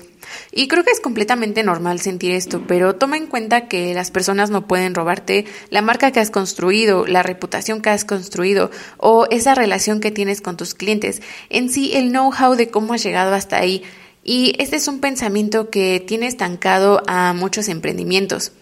Y 0.51 0.67
creo 0.67 0.83
que 0.83 0.89
es 0.89 0.99
completamente 0.99 1.61
normal 1.61 1.99
sentir 1.99 2.31
esto, 2.31 2.63
pero 2.67 2.95
toma 2.95 3.17
en 3.17 3.27
cuenta 3.27 3.67
que 3.67 3.93
las 3.93 4.09
personas 4.09 4.49
no 4.49 4.65
pueden 4.65 4.95
robarte 4.95 5.45
la 5.69 5.83
marca 5.83 6.09
que 6.09 6.19
has 6.19 6.31
construido, 6.31 7.05
la 7.05 7.21
reputación 7.21 7.83
que 7.83 7.91
has 7.91 8.03
construido 8.03 8.71
o 8.97 9.27
esa 9.29 9.53
relación 9.53 9.99
que 9.99 10.09
tienes 10.09 10.41
con 10.41 10.57
tus 10.57 10.73
clientes, 10.73 11.21
en 11.51 11.69
sí 11.69 11.91
el 11.93 12.09
know-how 12.09 12.55
de 12.55 12.71
cómo 12.71 12.95
has 12.95 13.03
llegado 13.03 13.35
hasta 13.35 13.57
ahí. 13.57 13.83
Y 14.23 14.55
este 14.57 14.77
es 14.77 14.87
un 14.87 15.01
pensamiento 15.01 15.69
que 15.69 16.03
tiene 16.03 16.25
estancado 16.25 17.03
a 17.05 17.31
muchos 17.33 17.67
emprendimientos. 17.67 18.53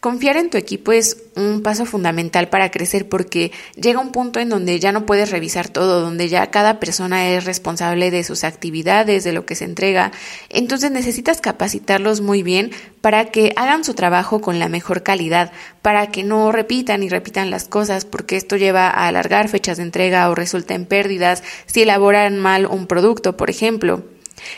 Confiar 0.00 0.36
en 0.36 0.50
tu 0.50 0.56
equipo 0.56 0.92
es 0.92 1.18
un 1.36 1.62
paso 1.62 1.84
fundamental 1.84 2.48
para 2.48 2.70
crecer 2.70 3.08
porque 3.08 3.52
llega 3.76 4.00
un 4.00 4.12
punto 4.12 4.40
en 4.40 4.48
donde 4.48 4.80
ya 4.80 4.92
no 4.92 5.06
puedes 5.06 5.30
revisar 5.30 5.68
todo, 5.68 6.00
donde 6.00 6.28
ya 6.28 6.50
cada 6.50 6.80
persona 6.80 7.28
es 7.28 7.44
responsable 7.44 8.10
de 8.10 8.24
sus 8.24 8.44
actividades, 8.44 9.24
de 9.24 9.32
lo 9.32 9.46
que 9.46 9.54
se 9.54 9.64
entrega. 9.64 10.10
Entonces 10.48 10.90
necesitas 10.90 11.40
capacitarlos 11.40 12.20
muy 12.20 12.42
bien 12.42 12.72
para 13.00 13.26
que 13.26 13.52
hagan 13.56 13.84
su 13.84 13.94
trabajo 13.94 14.40
con 14.40 14.58
la 14.58 14.68
mejor 14.68 15.02
calidad, 15.02 15.52
para 15.82 16.06
que 16.08 16.24
no 16.24 16.50
repitan 16.50 17.02
y 17.02 17.08
repitan 17.08 17.50
las 17.50 17.68
cosas 17.68 18.04
porque 18.04 18.36
esto 18.36 18.56
lleva 18.56 18.88
a 18.88 19.06
alargar 19.06 19.48
fechas 19.48 19.76
de 19.76 19.84
entrega 19.84 20.28
o 20.30 20.34
resulta 20.34 20.74
en 20.74 20.86
pérdidas 20.86 21.42
si 21.66 21.82
elaboran 21.82 22.38
mal 22.38 22.66
un 22.66 22.86
producto, 22.86 23.36
por 23.36 23.50
ejemplo. 23.50 24.04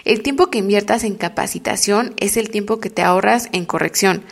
El 0.04 0.23
tiempo 0.23 0.50
que 0.50 0.59
inviertas 0.59 1.04
en 1.04 1.16
capacitación 1.16 2.14
es 2.19 2.37
el 2.37 2.50
tiempo 2.50 2.78
que 2.78 2.90
te 2.90 3.02
ahorras 3.02 3.49
en 3.52 3.64
corrección. 3.64 4.23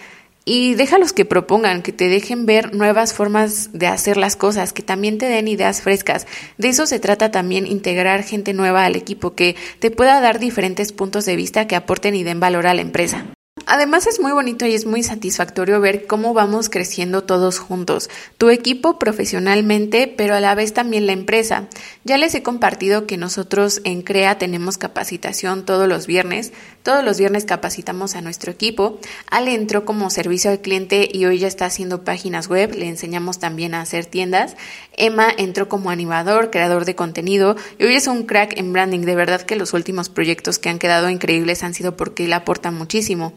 Y 0.44 0.74
déjalos 0.74 1.12
que 1.12 1.24
propongan, 1.24 1.82
que 1.82 1.92
te 1.92 2.08
dejen 2.08 2.46
ver 2.46 2.74
nuevas 2.74 3.12
formas 3.12 3.70
de 3.72 3.86
hacer 3.86 4.16
las 4.16 4.36
cosas, 4.36 4.72
que 4.72 4.82
también 4.82 5.18
te 5.18 5.26
den 5.26 5.48
ideas 5.48 5.82
frescas. 5.82 6.26
De 6.58 6.68
eso 6.68 6.86
se 6.86 6.98
trata 6.98 7.30
también 7.30 7.66
integrar 7.66 8.22
gente 8.22 8.52
nueva 8.52 8.84
al 8.84 8.96
equipo, 8.96 9.34
que 9.34 9.56
te 9.78 9.90
pueda 9.90 10.20
dar 10.20 10.38
diferentes 10.38 10.92
puntos 10.92 11.26
de 11.26 11.36
vista 11.36 11.66
que 11.66 11.76
aporten 11.76 12.14
y 12.14 12.24
den 12.24 12.40
valor 12.40 12.66
a 12.66 12.74
la 12.74 12.82
empresa. 12.82 13.26
Además 13.66 14.06
es 14.06 14.20
muy 14.20 14.32
bonito 14.32 14.66
y 14.66 14.74
es 14.74 14.84
muy 14.84 15.02
satisfactorio 15.02 15.80
ver 15.80 16.06
cómo 16.06 16.34
vamos 16.34 16.68
creciendo 16.68 17.22
todos 17.22 17.58
juntos, 17.58 18.10
tu 18.36 18.50
equipo 18.50 18.98
profesionalmente, 18.98 20.12
pero 20.16 20.34
a 20.34 20.40
la 20.40 20.54
vez 20.54 20.72
también 20.72 21.06
la 21.06 21.12
empresa. 21.12 21.68
Ya 22.04 22.18
les 22.18 22.34
he 22.34 22.42
compartido 22.42 23.06
que 23.06 23.16
nosotros 23.16 23.80
en 23.84 24.02
CREA 24.02 24.38
tenemos 24.38 24.78
capacitación 24.78 25.64
todos 25.64 25.88
los 25.88 26.06
viernes, 26.06 26.52
todos 26.82 27.04
los 27.04 27.18
viernes 27.18 27.44
capacitamos 27.44 28.14
a 28.14 28.22
nuestro 28.22 28.50
equipo. 28.50 28.98
Ale 29.30 29.54
entró 29.54 29.84
como 29.84 30.10
servicio 30.10 30.50
al 30.50 30.60
cliente 30.60 31.08
y 31.12 31.26
hoy 31.26 31.38
ya 31.38 31.46
está 31.46 31.66
haciendo 31.66 32.04
páginas 32.04 32.48
web, 32.48 32.74
le 32.74 32.88
enseñamos 32.88 33.38
también 33.38 33.74
a 33.74 33.82
hacer 33.82 34.06
tiendas. 34.06 34.56
Emma 34.96 35.28
entró 35.36 35.68
como 35.68 35.90
animador, 35.90 36.50
creador 36.50 36.84
de 36.84 36.94
contenido 36.94 37.56
y 37.78 37.84
hoy 37.84 37.94
es 37.94 38.06
un 38.06 38.24
crack 38.24 38.58
en 38.58 38.72
branding. 38.72 39.00
De 39.00 39.14
verdad 39.14 39.42
que 39.42 39.56
los 39.56 39.74
últimos 39.74 40.08
proyectos 40.08 40.58
que 40.58 40.70
han 40.70 40.78
quedado 40.78 41.10
increíbles 41.10 41.62
han 41.62 41.74
sido 41.74 41.96
porque 41.96 42.24
él 42.24 42.32
aporta 42.32 42.70
muchísimo. 42.70 43.34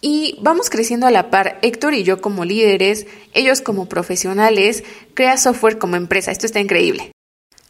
Y 0.00 0.36
vamos 0.42 0.68
creciendo 0.68 1.06
a 1.06 1.10
la 1.10 1.30
par, 1.30 1.58
Héctor 1.62 1.94
y 1.94 2.02
yo 2.02 2.20
como 2.20 2.44
líderes, 2.44 3.06
ellos 3.32 3.60
como 3.62 3.88
profesionales, 3.88 4.84
crea 5.14 5.38
software 5.38 5.78
como 5.78 5.96
empresa. 5.96 6.30
Esto 6.30 6.46
está 6.46 6.60
increíble. 6.60 7.12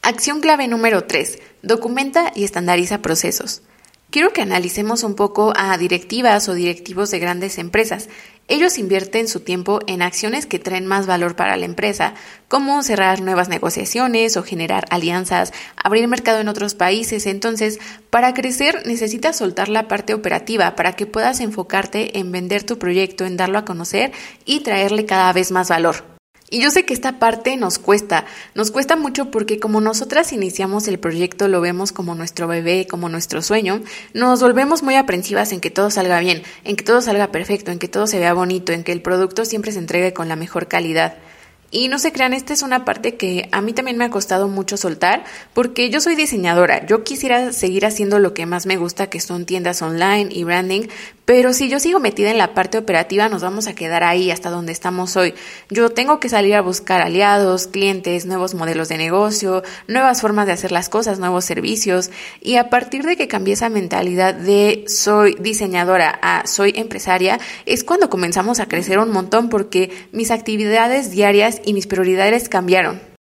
Acción 0.03 0.41
clave 0.41 0.69
número 0.69 1.05
3. 1.05 1.39
Documenta 1.63 2.33
y 2.35 2.45
estandariza 2.45 3.03
procesos. 3.03 3.63
Quiero 4.15 4.33
que 4.33 4.43
analicemos 4.43 5.03
un 5.03 5.17
poco 5.17 5.53
a 5.57 5.77
directivas 5.77 6.49
o 6.49 6.55
directivos 6.55 7.11
de 7.11 7.19
grandes 7.19 7.59
empresas. 7.59 8.09
Ellos 8.47 8.79
invierten 8.79 9.27
su 9.27 9.41
tiempo 9.41 9.81
en 9.89 10.03
acciones 10.03 10.47
que 10.47 10.61
traen 10.61 10.87
más 10.87 11.09
valor 11.09 11.35
para 11.35 11.57
la 11.57 11.65
empresa, 11.65 12.15
como 12.47 12.81
cerrar 12.85 13.23
nuevas 13.23 13.49
negociaciones 13.49 14.37
o 14.37 14.45
generar 14.45 14.85
alianzas, 14.91 15.53
abrir 15.75 16.07
mercado 16.07 16.39
en 16.39 16.47
otros 16.47 16.77
países. 16.77 17.27
Entonces, 17.27 17.81
para 18.11 18.35
crecer 18.35 18.87
necesitas 18.87 19.37
soltar 19.37 19.69
la 19.69 19.89
parte 19.89 20.15
operativa 20.15 20.77
para 20.77 20.93
que 20.93 21.07
puedas 21.07 21.41
enfocarte 21.41 22.17
en 22.21 22.31
vender 22.31 22.63
tu 22.63 22.79
proyecto, 22.79 23.25
en 23.25 23.37
darlo 23.37 23.59
a 23.59 23.65
conocer 23.65 24.13
y 24.45 24.61
traerle 24.61 25.07
cada 25.07 25.33
vez 25.33 25.51
más 25.51 25.71
valor. 25.71 26.14
Y 26.51 26.61
yo 26.61 26.71
sé 26.71 26.85
que 26.85 26.93
esta 26.93 27.19
parte 27.19 27.57
nos 27.57 27.79
cuesta, 27.79 28.27
nos 28.55 28.71
cuesta 28.71 28.97
mucho 28.97 29.31
porque 29.31 29.59
como 29.59 29.81
nosotras 29.81 30.33
iniciamos 30.33 30.87
el 30.89 30.99
proyecto, 30.99 31.49
lo 31.49 31.61
vemos 31.61 31.91
como 31.91 32.15
nuestro 32.15 32.47
bebé, 32.47 32.87
como 32.87 33.09
nuestro 33.09 33.41
sueño, 33.41 33.81
nos 34.13 34.41
volvemos 34.41 34.83
muy 34.83 34.95
aprensivas 34.95 35.53
en 35.53 35.61
que 35.61 35.71
todo 35.71 35.91
salga 35.91 36.21
bien, 36.21 36.43
en 36.65 36.77
que 36.77 36.85
todo 36.85 37.01
salga 37.01 37.33
perfecto, 37.33 37.71
en 37.71 37.79
que 37.79 37.89
todo 37.89 38.07
se 38.07 38.19
vea 38.19 38.35
bonito, 38.35 38.73
en 38.73 38.85
que 38.85 38.93
el 38.93 39.01
producto 39.01 39.45
siempre 39.45 39.73
se 39.73 39.79
entregue 39.79 40.13
con 40.13 40.29
la 40.29 40.37
mejor 40.37 40.69
calidad. 40.69 41.17
Y 41.71 41.89
no 41.89 41.99
se 41.99 42.13
crean, 42.13 42.35
esta 42.35 42.53
es 42.53 42.63
una 42.63 42.85
parte 42.85 43.17
que 43.17 43.49
a 43.51 43.61
mí 43.61 43.73
también 43.73 43.97
me 43.97 44.05
ha 44.05 44.11
costado 44.11 44.47
mucho 44.47 44.77
soltar 44.77 45.25
porque 45.55 45.91
yo 45.91 46.01
soy 46.01 46.15
diseñadora, 46.15 46.87
yo 46.87 47.03
quisiera 47.03 47.53
seguir 47.53 47.85
haciendo 47.85 48.21
lo 48.21 48.33
que 48.33 48.47
más 48.47 48.65
me 48.65 48.77
gusta, 48.77 49.11
que 49.11 49.19
son 49.19 49.45
tiendas 49.45 49.83
online 49.83 50.29
y 50.31 50.45
branding, 50.45 50.83
pero 51.25 51.53
si 51.53 51.69
yo 51.69 51.81
sigo 51.81 52.01
metida 52.01 52.31
en 52.31 52.39
la 52.39 52.53
parte 52.53 52.77
operativa, 52.77 53.29
nos 53.29 53.43
vamos 53.43 53.67
a 53.67 53.75
quedar 53.75 54.05
ahí 54.05 54.31
hasta 54.31 54.51
donde 54.51 54.73
estamos 54.73 55.17
hoy. 55.17 55.35
Yo 55.71 55.91
tengo 55.91 56.21
que 56.21 56.29
salir 56.29 56.55
a 56.55 56.61
buscar 56.61 57.01
aliados, 57.01 57.67
clientes, 57.67 58.27
nuevos 58.27 58.55
modelos 58.55 58.89
de 58.89 58.99
negocio, 58.99 59.63
nuevas 59.89 60.21
formas 60.21 60.47
de 60.47 60.53
hacer 60.53 60.71
las 60.71 60.89
cosas, 60.89 61.19
nuevos 61.19 61.45
servicios. 61.45 62.11
Y 62.43 62.57
a 62.57 62.69
partir 62.69 63.05
de 63.05 63.17
que 63.17 63.29
cambié 63.29 63.55
esa 63.55 63.71
mentalidad 63.71 64.35
de 64.35 64.85
soy 64.87 65.37
diseñadora 65.41 66.19
a 66.23 66.47
soy 66.47 66.75
empresaria, 66.77 67.41
es 67.65 67.85
cuando 67.85 68.11
comenzamos 68.11 68.61
a 68.61 68.67
crecer 68.67 68.99
un 68.99 69.11
montón 69.11 69.49
porque 69.49 69.91
mis 70.13 70.31
actividades 70.31 71.11
diarias 71.11 71.63
y 71.65 71.73
mis 71.73 71.87
prioridades 71.87 72.49
cambiaron. 72.49 73.14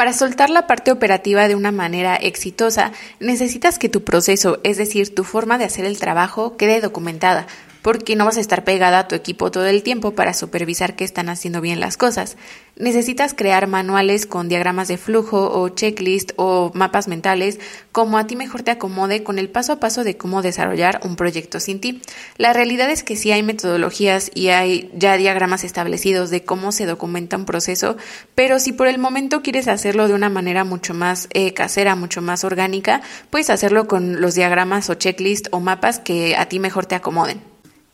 Para 0.00 0.14
soltar 0.14 0.48
la 0.48 0.66
parte 0.66 0.92
operativa 0.92 1.46
de 1.46 1.54
una 1.54 1.72
manera 1.72 2.16
exitosa, 2.16 2.90
necesitas 3.18 3.78
que 3.78 3.90
tu 3.90 4.02
proceso, 4.02 4.58
es 4.64 4.78
decir, 4.78 5.14
tu 5.14 5.24
forma 5.24 5.58
de 5.58 5.66
hacer 5.66 5.84
el 5.84 5.98
trabajo, 5.98 6.56
quede 6.56 6.80
documentada. 6.80 7.46
Porque 7.82 8.16
no 8.16 8.24
vas 8.24 8.36
a 8.36 8.40
estar 8.40 8.64
pegada 8.64 9.00
a 9.00 9.08
tu 9.08 9.14
equipo 9.14 9.50
todo 9.50 9.66
el 9.66 9.82
tiempo 9.82 10.12
para 10.12 10.34
supervisar 10.34 10.96
que 10.96 11.04
están 11.04 11.28
haciendo 11.28 11.60
bien 11.60 11.80
las 11.80 11.96
cosas. 11.96 12.36
Necesitas 12.76 13.34
crear 13.34 13.66
manuales 13.66 14.26
con 14.26 14.48
diagramas 14.48 14.88
de 14.88 14.96
flujo 14.96 15.50
o 15.52 15.68
checklist 15.68 16.32
o 16.36 16.70
mapas 16.74 17.08
mentales 17.08 17.58
como 17.92 18.16
a 18.16 18.26
ti 18.26 18.36
mejor 18.36 18.62
te 18.62 18.70
acomode 18.70 19.22
con 19.22 19.38
el 19.38 19.50
paso 19.50 19.74
a 19.74 19.80
paso 19.80 20.04
de 20.04 20.16
cómo 20.16 20.40
desarrollar 20.40 21.00
un 21.04 21.16
proyecto 21.16 21.60
sin 21.60 21.80
ti. 21.80 22.00
La 22.38 22.52
realidad 22.52 22.90
es 22.90 23.02
que 23.02 23.16
sí 23.16 23.32
hay 23.32 23.42
metodologías 23.42 24.30
y 24.34 24.48
hay 24.48 24.90
ya 24.94 25.16
diagramas 25.16 25.64
establecidos 25.64 26.30
de 26.30 26.44
cómo 26.44 26.72
se 26.72 26.86
documenta 26.86 27.36
un 27.36 27.44
proceso, 27.44 27.96
pero 28.34 28.58
si 28.58 28.72
por 28.72 28.86
el 28.86 28.98
momento 28.98 29.42
quieres 29.42 29.68
hacerlo 29.68 30.08
de 30.08 30.14
una 30.14 30.30
manera 30.30 30.64
mucho 30.64 30.94
más 30.94 31.28
eh, 31.32 31.52
casera, 31.52 31.96
mucho 31.96 32.22
más 32.22 32.44
orgánica, 32.44 33.02
puedes 33.28 33.50
hacerlo 33.50 33.88
con 33.88 34.20
los 34.20 34.34
diagramas 34.34 34.88
o 34.88 34.94
checklist 34.94 35.48
o 35.50 35.60
mapas 35.60 35.98
que 35.98 36.36
a 36.36 36.46
ti 36.46 36.60
mejor 36.60 36.86
te 36.86 36.94
acomoden. 36.94 37.49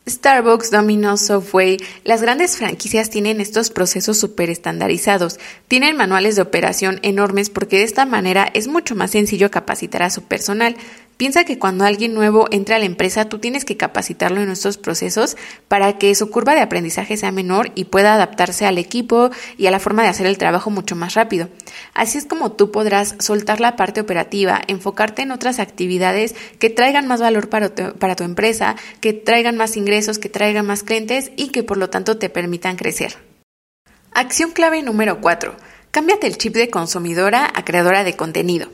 Starbucks, 0.07 0.71
Domino's, 0.71 1.21
Softway, 1.21 1.77
las 2.03 2.21
grandes 2.21 2.57
franquicias 2.57 3.09
tienen 3.09 3.41
estos 3.41 3.69
procesos 3.69 4.17
súper 4.17 4.49
estandarizados, 4.49 5.39
tienen 5.67 5.97
manuales 5.97 6.35
de 6.35 6.41
operación 6.41 6.99
enormes 7.03 7.49
porque 7.49 7.77
de 7.77 7.83
esta 7.83 8.05
manera 8.05 8.49
es 8.53 8.67
mucho 8.67 8.95
más 8.95 9.11
sencillo 9.11 9.51
capacitar 9.51 10.03
a 10.03 10.09
su 10.09 10.23
personal. 10.23 10.77
Piensa 11.17 11.45
que 11.45 11.57
cuando 11.57 11.83
alguien 11.83 12.13
nuevo 12.13 12.47
entra 12.51 12.75
a 12.75 12.79
la 12.79 12.85
empresa, 12.85 13.25
tú 13.25 13.39
tienes 13.39 13.65
que 13.65 13.75
capacitarlo 13.75 14.39
en 14.39 14.51
estos 14.51 14.77
procesos 14.77 15.35
para 15.67 15.97
que 15.97 16.13
su 16.13 16.29
curva 16.29 16.53
de 16.53 16.61
aprendizaje 16.61 17.17
sea 17.17 17.31
menor 17.31 17.71
y 17.73 17.85
pueda 17.85 18.13
adaptarse 18.13 18.67
al 18.67 18.77
equipo 18.77 19.31
y 19.57 19.65
a 19.65 19.71
la 19.71 19.79
forma 19.79 20.03
de 20.03 20.09
hacer 20.09 20.27
el 20.27 20.37
trabajo 20.37 20.69
mucho 20.69 20.95
más 20.95 21.15
rápido. 21.15 21.49
Así 21.95 22.19
es 22.19 22.25
como 22.25 22.51
tú 22.51 22.69
podrás 22.69 23.15
soltar 23.17 23.59
la 23.59 23.75
parte 23.75 23.99
operativa, 23.99 24.61
enfocarte 24.67 25.23
en 25.23 25.31
otras 25.31 25.57
actividades 25.57 26.35
que 26.59 26.69
traigan 26.69 27.07
más 27.07 27.19
valor 27.19 27.49
para 27.49 27.73
tu, 27.73 27.97
para 27.97 28.15
tu 28.15 28.23
empresa, 28.23 28.75
que 29.01 29.13
traigan 29.13 29.57
más 29.57 29.75
ingresos, 29.75 30.19
que 30.19 30.29
traigan 30.29 30.67
más 30.67 30.83
clientes 30.83 31.31
y 31.35 31.49
que 31.49 31.63
por 31.63 31.77
lo 31.77 31.89
tanto 31.89 32.19
te 32.19 32.29
permitan 32.29 32.75
crecer. 32.75 33.17
Acción 34.13 34.51
clave 34.51 34.83
número 34.83 35.19
4. 35.19 35.55
Cámbiate 35.89 36.27
el 36.27 36.37
chip 36.37 36.53
de 36.53 36.69
consumidora 36.69 37.51
a 37.55 37.65
creadora 37.65 38.03
de 38.03 38.15
contenido. 38.15 38.69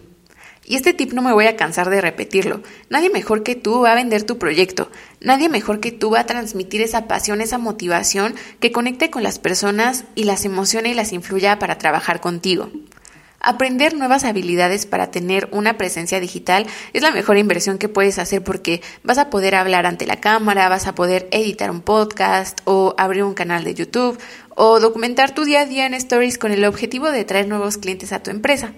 Y 0.66 0.76
este 0.76 0.94
tip 0.94 1.12
no 1.12 1.22
me 1.22 1.34
voy 1.34 1.48
a 1.48 1.58
cansar 1.58 1.90
de 1.90 2.00
repetirlo. 2.00 2.62
Nadie 2.90 3.10
mejor 3.10 3.44
que 3.44 3.56
tú 3.56 3.82
va 3.82 3.92
a 3.92 3.96
vender 3.96 4.24
tu 4.24 4.38
proyecto. 4.38 4.90
Nadie 5.20 5.50
mejor 5.50 5.80
que 5.82 5.92
tú 5.92 6.12
va 6.12 6.22
a 6.22 6.26
transmitir 6.26 6.82
esa 6.82 7.08
pasión, 7.08 7.42
esa 7.42 7.58
motivación 7.58 8.36
que 8.60 8.72
conecte 8.72 9.10
con 9.10 9.24
las 9.24 9.40
personas 9.40 10.06
y 10.16 10.24
las 10.24 10.46
emocione 10.46 10.90
y 10.90 10.94
las 10.94 11.12
influya 11.12 11.60
para 11.60 11.78
trabajar 11.78 12.22
contigo. 12.22 12.70
Aprender 13.46 13.94
nuevas 13.94 14.24
habilidades 14.24 14.86
para 14.86 15.12
tener 15.12 15.50
una 15.52 15.78
presencia 15.78 16.22
digital 16.22 16.66
es 16.94 17.02
la 17.02 17.12
mejor 17.12 17.38
inversión 17.38 17.78
que 17.78 17.90
puedes 17.90 18.18
hacer 18.18 18.42
porque 18.42 18.82
vas 19.04 19.18
a 19.18 19.30
poder 19.30 19.56
hablar 19.56 19.86
ante 19.86 20.06
la 20.06 20.22
cámara, 20.22 20.70
vas 20.70 20.88
a 20.88 20.96
poder 20.96 21.28
editar 21.32 21.70
un 21.70 21.82
podcast 21.82 22.62
o 22.64 22.96
abrir 22.98 23.24
un 23.24 23.34
canal 23.34 23.66
de 23.66 23.74
YouTube 23.74 24.18
o 24.56 24.80
documentar 24.80 25.36
tu 25.36 25.44
día 25.44 25.62
a 25.62 25.66
día 25.66 25.86
en 25.86 25.94
stories 25.94 26.38
con 26.38 26.54
el 26.54 26.64
objetivo 26.64 27.12
de 27.12 27.26
traer 27.26 27.50
nuevos 27.50 27.78
clientes 27.78 28.14
a 28.14 28.24
tu 28.24 28.32
empresa. 28.32 28.72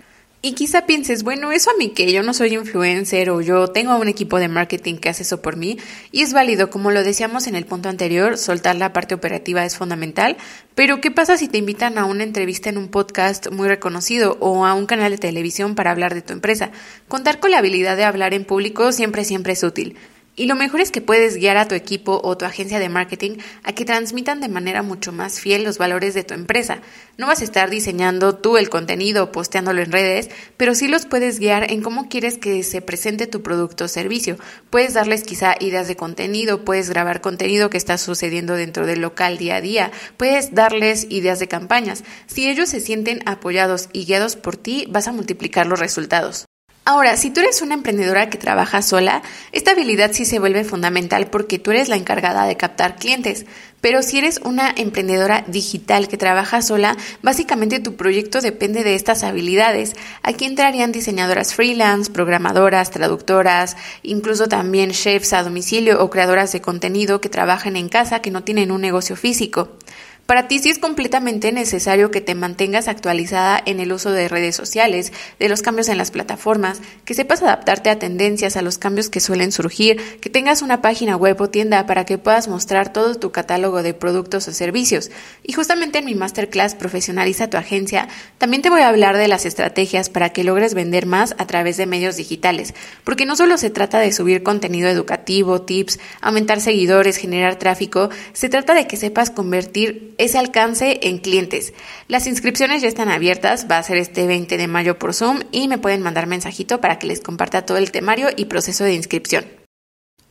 Y 0.45 0.53
quizá 0.53 0.85
pienses, 0.85 1.23
bueno, 1.23 1.51
eso 1.51 1.71
a 1.71 1.73
mí 1.73 1.89
que 1.89 2.13
yo 2.13 2.21
no 2.21 2.31
soy 2.31 2.53
influencer 2.53 3.31
o 3.31 3.41
yo 3.41 3.69
tengo 3.69 3.97
un 3.97 4.07
equipo 4.07 4.37
de 4.37 4.47
marketing 4.47 4.97
que 4.97 5.09
hace 5.09 5.23
eso 5.23 5.41
por 5.41 5.57
mí 5.57 5.79
y 6.11 6.21
es 6.21 6.33
válido, 6.33 6.69
como 6.69 6.91
lo 6.91 7.03
decíamos 7.03 7.47
en 7.47 7.55
el 7.55 7.65
punto 7.65 7.89
anterior, 7.89 8.37
soltar 8.37 8.75
la 8.75 8.93
parte 8.93 9.15
operativa 9.15 9.65
es 9.65 9.75
fundamental, 9.75 10.37
pero 10.75 11.01
¿qué 11.01 11.09
pasa 11.09 11.35
si 11.37 11.47
te 11.47 11.57
invitan 11.57 11.97
a 11.97 12.05
una 12.05 12.21
entrevista 12.21 12.69
en 12.69 12.77
un 12.77 12.89
podcast 12.89 13.49
muy 13.49 13.67
reconocido 13.67 14.37
o 14.39 14.67
a 14.67 14.75
un 14.75 14.85
canal 14.85 15.09
de 15.09 15.17
televisión 15.17 15.73
para 15.73 15.89
hablar 15.89 16.13
de 16.13 16.21
tu 16.21 16.33
empresa? 16.33 16.69
Contar 17.07 17.39
con 17.39 17.49
la 17.49 17.57
habilidad 17.57 17.97
de 17.97 18.03
hablar 18.03 18.35
en 18.35 18.45
público 18.45 18.91
siempre, 18.91 19.25
siempre 19.25 19.53
es 19.53 19.63
útil. 19.63 19.97
Y 20.37 20.47
lo 20.47 20.55
mejor 20.55 20.81
es 20.81 20.91
que 20.91 20.99
puedes 20.99 21.37
guiar 21.37 21.55
a 21.55 21.67
tu 21.67 21.75
equipo 21.75 22.19
o 22.21 22.37
tu 22.37 22.43
agencia 22.43 22.77
de 22.79 22.89
marketing 22.89 23.37
a 23.63 23.71
que 23.71 23.85
transmitan 23.85 24.41
de 24.41 24.49
manera 24.49 24.83
mucho 24.83 25.13
más 25.13 25.39
fiel 25.39 25.63
los 25.63 25.77
valores 25.77 26.13
de 26.13 26.25
tu 26.25 26.33
empresa. 26.33 26.79
No 27.17 27.27
vas 27.27 27.39
a 27.39 27.45
estar 27.45 27.69
diseñando 27.69 28.35
tú 28.35 28.57
el 28.57 28.69
contenido 28.69 29.23
o 29.23 29.31
posteándolo 29.31 29.81
en 29.81 29.93
redes, 29.93 30.29
pero 30.57 30.75
sí 30.75 30.89
los 30.89 31.05
puedes 31.05 31.39
guiar 31.39 31.71
en 31.71 31.81
cómo 31.81 32.09
quieres 32.09 32.37
que 32.37 32.63
se 32.63 32.81
presente 32.81 33.27
tu 33.27 33.43
producto 33.43 33.85
o 33.85 33.87
servicio. 33.87 34.37
Puedes 34.69 34.93
darles 34.93 35.23
quizá 35.23 35.55
ideas 35.61 35.87
de 35.87 35.95
contenido, 35.95 36.65
puedes 36.65 36.89
grabar 36.89 37.21
contenido 37.21 37.69
que 37.69 37.77
está 37.77 37.97
sucediendo 37.97 38.55
dentro 38.55 38.85
del 38.85 38.99
local 38.99 39.37
día 39.37 39.55
a 39.55 39.61
día, 39.61 39.91
puedes 40.17 40.53
darles 40.53 41.07
ideas 41.09 41.39
de 41.39 41.47
campañas. 41.47 42.03
Si 42.27 42.49
ellos 42.49 42.67
se 42.67 42.81
sienten 42.81 43.21
apoyados 43.25 43.87
y 43.93 44.03
guiados 44.03 44.35
por 44.35 44.57
ti, 44.57 44.85
vas 44.89 45.07
a 45.07 45.13
multiplicar 45.13 45.65
los 45.65 45.79
resultados. 45.79 46.45
Ahora, 46.87 47.17
si 47.17 47.31
tú 47.31 47.39
eres 47.39 47.63
una 47.63 47.73
emprendedora 47.73 48.29
que 48.29 48.37
trabaja 48.37 48.83
sola, 48.83 49.23
esta 49.51 49.71
habilidad 49.71 50.11
sí 50.13 50.23
se 50.23 50.37
vuelve 50.37 50.63
fundamental 50.63 51.31
porque 51.31 51.57
tú 51.57 51.71
eres 51.71 51.89
la 51.89 51.95
encargada 51.95 52.45
de 52.45 52.57
captar 52.57 52.97
clientes. 52.97 53.47
Pero 53.81 54.03
si 54.03 54.19
eres 54.19 54.39
una 54.43 54.71
emprendedora 54.75 55.43
digital 55.47 56.07
que 56.07 56.17
trabaja 56.17 56.61
sola, 56.61 56.95
básicamente 57.23 57.79
tu 57.79 57.95
proyecto 57.95 58.39
depende 58.39 58.83
de 58.83 58.93
estas 58.93 59.23
habilidades. 59.23 59.93
Aquí 60.21 60.45
entrarían 60.45 60.91
diseñadoras 60.91 61.55
freelance, 61.55 62.11
programadoras, 62.11 62.91
traductoras, 62.91 63.77
incluso 64.03 64.47
también 64.47 64.91
chefs 64.91 65.33
a 65.33 65.41
domicilio 65.41 66.03
o 66.03 66.11
creadoras 66.11 66.51
de 66.51 66.61
contenido 66.61 67.19
que 67.19 67.29
trabajan 67.29 67.77
en 67.77 67.89
casa 67.89 68.21
que 68.21 68.29
no 68.29 68.43
tienen 68.43 68.69
un 68.69 68.81
negocio 68.81 69.15
físico. 69.15 69.77
Para 70.25 70.47
ti 70.47 70.57
sí 70.57 70.71
es 70.71 70.79
completamente 70.79 71.51
necesario 71.51 72.09
que 72.09 72.19
te 72.19 72.33
mantengas 72.33 72.87
actualizada 72.87 73.61
en 73.63 73.79
el 73.79 73.93
uso 73.93 74.11
de 74.11 74.27
redes 74.27 74.55
sociales, 74.55 75.13
de 75.37 75.49
los 75.49 75.61
cambios 75.61 75.87
en 75.87 75.99
las 75.99 76.09
plataformas, 76.09 76.81
que 77.05 77.13
sepas 77.13 77.43
adaptarte 77.43 77.91
a 77.91 77.99
tendencias, 77.99 78.57
a 78.57 78.63
los 78.63 78.79
cambios 78.79 79.11
que 79.11 79.19
suelen 79.19 79.51
surgir, 79.51 80.01
que 80.21 80.31
tengas 80.31 80.63
una 80.63 80.81
página 80.81 81.15
web 81.15 81.39
o 81.41 81.49
tienda 81.51 81.85
para 81.85 82.05
que 82.05 82.17
puedas 82.17 82.47
mostrar 82.47 82.91
todo 82.91 83.13
tu 83.13 83.31
catálogo 83.31 83.83
de 83.83 83.93
productos 83.93 84.47
o 84.47 84.51
servicios. 84.51 85.11
Y 85.43 85.53
justamente 85.53 85.99
en 85.99 86.05
mi 86.05 86.15
masterclass 86.15 86.73
Profesionaliza 86.73 87.51
tu 87.51 87.57
agencia, 87.57 88.07
también 88.39 88.63
te 88.63 88.71
voy 88.71 88.81
a 88.81 88.89
hablar 88.89 89.17
de 89.17 89.27
las 89.27 89.45
estrategias 89.45 90.09
para 90.09 90.29
que 90.29 90.43
logres 90.43 90.73
vender 90.73 91.05
más 91.05 91.35
a 91.37 91.45
través 91.45 91.77
de 91.77 91.85
medios 91.85 92.17
digitales, 92.17 92.73
porque 93.03 93.27
no 93.27 93.35
solo 93.35 93.59
se 93.59 93.69
trata 93.69 93.99
de 93.99 94.11
subir 94.11 94.41
contenido 94.41 94.89
educativo, 94.89 95.61
tips, 95.61 95.99
aumentar 96.19 96.61
seguidores, 96.61 97.17
generar 97.17 97.59
tráfico, 97.59 98.09
se 98.33 98.49
trata 98.49 98.73
de 98.73 98.87
que 98.87 98.97
sepas 98.97 99.29
convertir 99.29 100.14
ese 100.17 100.37
alcance 100.37 100.99
en 101.03 101.17
clientes. 101.17 101.73
Las 102.07 102.27
inscripciones 102.27 102.81
ya 102.81 102.87
están 102.87 103.09
abiertas, 103.09 103.67
va 103.69 103.77
a 103.77 103.83
ser 103.83 103.97
este 103.97 104.27
20 104.27 104.57
de 104.57 104.67
mayo 104.67 104.99
por 104.99 105.13
Zoom 105.13 105.39
y 105.51 105.67
me 105.67 105.77
pueden 105.77 106.01
mandar 106.01 106.27
mensajito 106.27 106.81
para 106.81 106.99
que 106.99 107.07
les 107.07 107.21
comparta 107.21 107.65
todo 107.65 107.77
el 107.77 107.91
temario 107.91 108.29
y 108.35 108.45
proceso 108.45 108.83
de 108.83 108.93
inscripción. 108.93 109.45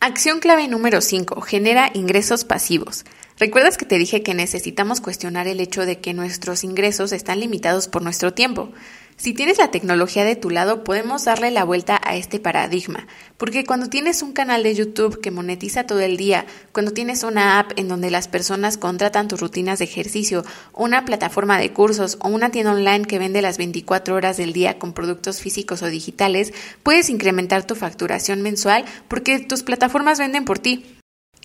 Acción 0.00 0.40
clave 0.40 0.68
número 0.68 1.00
5. 1.00 1.40
Genera 1.40 1.90
ingresos 1.94 2.44
pasivos. 2.44 3.04
¿Recuerdas 3.38 3.78
que 3.78 3.86
te 3.86 3.98
dije 3.98 4.22
que 4.22 4.34
necesitamos 4.34 5.00
cuestionar 5.00 5.48
el 5.48 5.60
hecho 5.60 5.86
de 5.86 5.98
que 5.98 6.12
nuestros 6.12 6.62
ingresos 6.62 7.12
están 7.12 7.40
limitados 7.40 7.88
por 7.88 8.02
nuestro 8.02 8.34
tiempo? 8.34 8.70
Si 9.16 9.32
tienes 9.32 9.58
la 9.58 9.70
tecnología 9.70 10.24
de 10.24 10.34
tu 10.34 10.50
lado, 10.50 10.82
podemos 10.82 11.24
darle 11.24 11.52
la 11.52 11.62
vuelta 11.62 12.00
a 12.02 12.16
este 12.16 12.40
paradigma, 12.40 13.06
porque 13.36 13.64
cuando 13.64 13.88
tienes 13.88 14.22
un 14.22 14.32
canal 14.32 14.64
de 14.64 14.74
YouTube 14.74 15.20
que 15.20 15.30
monetiza 15.30 15.86
todo 15.86 16.00
el 16.00 16.16
día, 16.16 16.46
cuando 16.72 16.92
tienes 16.92 17.22
una 17.22 17.60
app 17.60 17.72
en 17.76 17.86
donde 17.86 18.10
las 18.10 18.26
personas 18.26 18.76
contratan 18.76 19.28
tus 19.28 19.40
rutinas 19.40 19.78
de 19.78 19.84
ejercicio, 19.84 20.44
una 20.72 21.04
plataforma 21.04 21.58
de 21.58 21.72
cursos 21.72 22.18
o 22.20 22.28
una 22.28 22.50
tienda 22.50 22.72
online 22.72 23.04
que 23.04 23.20
vende 23.20 23.40
las 23.40 23.56
24 23.56 24.16
horas 24.16 24.36
del 24.36 24.52
día 24.52 24.80
con 24.80 24.92
productos 24.92 25.40
físicos 25.40 25.82
o 25.82 25.86
digitales, 25.86 26.52
puedes 26.82 27.08
incrementar 27.08 27.66
tu 27.66 27.76
facturación 27.76 28.42
mensual 28.42 28.84
porque 29.06 29.38
tus 29.38 29.62
plataformas 29.62 30.18
venden 30.18 30.44
por 30.44 30.58
ti. 30.58 30.84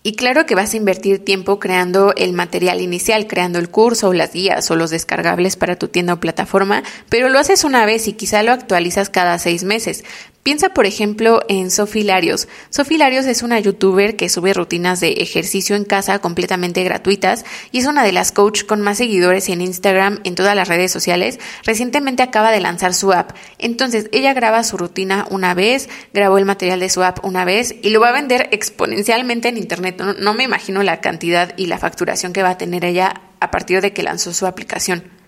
Y 0.02 0.14
claro 0.14 0.46
que 0.46 0.56
vas 0.56 0.74
a 0.74 0.78
invertir 0.78 1.24
tiempo 1.24 1.60
creando 1.60 2.14
el 2.16 2.32
material 2.32 2.80
inicial, 2.80 3.28
creando 3.28 3.60
el 3.60 3.70
curso 3.70 4.10
o 4.10 4.14
las 4.14 4.32
guías 4.32 4.72
o 4.72 4.76
los 4.76 4.92
descargables 4.92 5.58
para 5.58 5.76
tu 5.76 5.90
tienda 5.90 6.14
o 6.14 6.20
plataforma, 6.20 6.84
pero 7.10 7.28
lo 7.28 7.38
haces 7.38 7.66
una 7.66 7.86
vez 7.86 8.08
y 8.08 8.14
quizá 8.14 8.42
lo 8.44 8.54
actualizas 8.54 9.10
cada 9.10 9.38
seis 9.40 9.66
meses. 9.66 10.06
Piensa, 10.42 10.70
por 10.70 10.86
ejemplo, 10.86 11.42
en 11.50 11.70
Sofi 11.70 12.02
Larios. 12.02 12.48
Sofi 12.70 12.98
Larios 12.98 13.26
es 13.26 13.44
una 13.44 13.60
youtuber 13.60 14.16
que 14.16 14.30
sube 14.30 14.54
rutinas 14.54 15.02
de 15.02 15.12
ejercicio 15.12 15.76
en 15.76 15.84
casa 15.84 16.20
completamente 16.20 16.82
gratuitas 16.84 17.44
y 17.74 17.80
es 17.80 17.86
una 17.86 18.06
de 18.06 18.14
las 18.14 18.32
coach 18.32 18.64
con 18.64 18.80
más 18.80 19.00
seguidores 19.00 19.50
en 19.50 19.60
Instagram, 19.60 20.22
en 20.24 20.36
todas 20.36 20.56
las 20.56 20.70
redes 20.70 20.94
sociales. 20.94 21.40
Recientemente 21.66 22.24
acaba 22.24 22.52
de 22.52 22.62
lanzar 22.62 22.94
su 22.94 23.12
app. 23.12 23.32
Entonces, 23.58 24.08
ella 24.14 24.34
graba 24.34 24.64
su 24.64 24.78
rutina 24.78 25.28
una 25.30 25.54
vez, 25.54 25.90
grabó 26.14 26.38
el 26.38 26.46
material 26.46 26.80
de 26.80 26.90
su 26.90 27.04
app 27.04 27.24
una 27.26 27.44
vez 27.44 27.76
y 27.82 27.90
lo 27.90 28.00
va 28.00 28.10
a 28.10 28.14
vender 28.14 28.48
exponencialmente 28.52 29.50
en 29.50 29.58
Internet. 29.58 29.98
No, 30.00 30.14
no 30.14 30.34
me 30.34 30.46
imagino 30.46 30.84
la 30.84 31.02
cantidad 31.02 31.54
y 31.58 31.66
la 31.66 31.80
facturación 31.80 32.32
que 32.32 32.44
va 32.44 32.52
a 32.52 32.58
tener 32.58 32.86
ella 32.86 33.22
a 33.42 33.52
partir 33.52 33.82
de 33.82 33.92
que 33.92 34.04
lanzó 34.04 34.34
su 34.34 34.48
aplicación. 34.48 35.19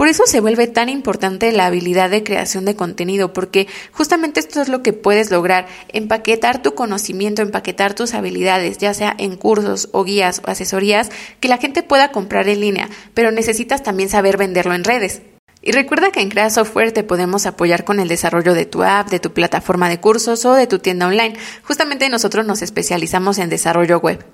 Por 0.00 0.08
eso 0.08 0.22
se 0.24 0.40
vuelve 0.40 0.66
tan 0.66 0.88
importante 0.88 1.52
la 1.52 1.66
habilidad 1.66 2.08
de 2.08 2.24
creación 2.24 2.64
de 2.64 2.74
contenido, 2.74 3.34
porque 3.34 3.68
justamente 3.92 4.40
esto 4.40 4.62
es 4.62 4.70
lo 4.70 4.82
que 4.82 4.94
puedes 4.94 5.30
lograr, 5.30 5.66
empaquetar 5.88 6.62
tu 6.62 6.74
conocimiento, 6.74 7.42
empaquetar 7.42 7.92
tus 7.92 8.14
habilidades, 8.14 8.78
ya 8.78 8.94
sea 8.94 9.14
en 9.18 9.36
cursos 9.36 9.90
o 9.92 10.02
guías 10.02 10.40
o 10.42 10.50
asesorías, 10.50 11.10
que 11.38 11.48
la 11.48 11.58
gente 11.58 11.82
pueda 11.82 12.12
comprar 12.12 12.48
en 12.48 12.60
línea, 12.60 12.88
pero 13.12 13.30
necesitas 13.30 13.82
también 13.82 14.08
saber 14.08 14.38
venderlo 14.38 14.72
en 14.72 14.84
redes. 14.84 15.20
Y 15.60 15.72
recuerda 15.72 16.10
que 16.10 16.22
en 16.22 16.30
Crea 16.30 16.48
Software 16.48 16.92
te 16.92 17.04
podemos 17.04 17.44
apoyar 17.44 17.84
con 17.84 18.00
el 18.00 18.08
desarrollo 18.08 18.54
de 18.54 18.64
tu 18.64 18.82
app, 18.82 19.10
de 19.10 19.20
tu 19.20 19.34
plataforma 19.34 19.90
de 19.90 20.00
cursos 20.00 20.46
o 20.46 20.54
de 20.54 20.66
tu 20.66 20.78
tienda 20.78 21.08
online. 21.08 21.36
Justamente 21.62 22.08
nosotros 22.08 22.46
nos 22.46 22.62
especializamos 22.62 23.36
en 23.36 23.50
desarrollo 23.50 23.98
web. 23.98 24.24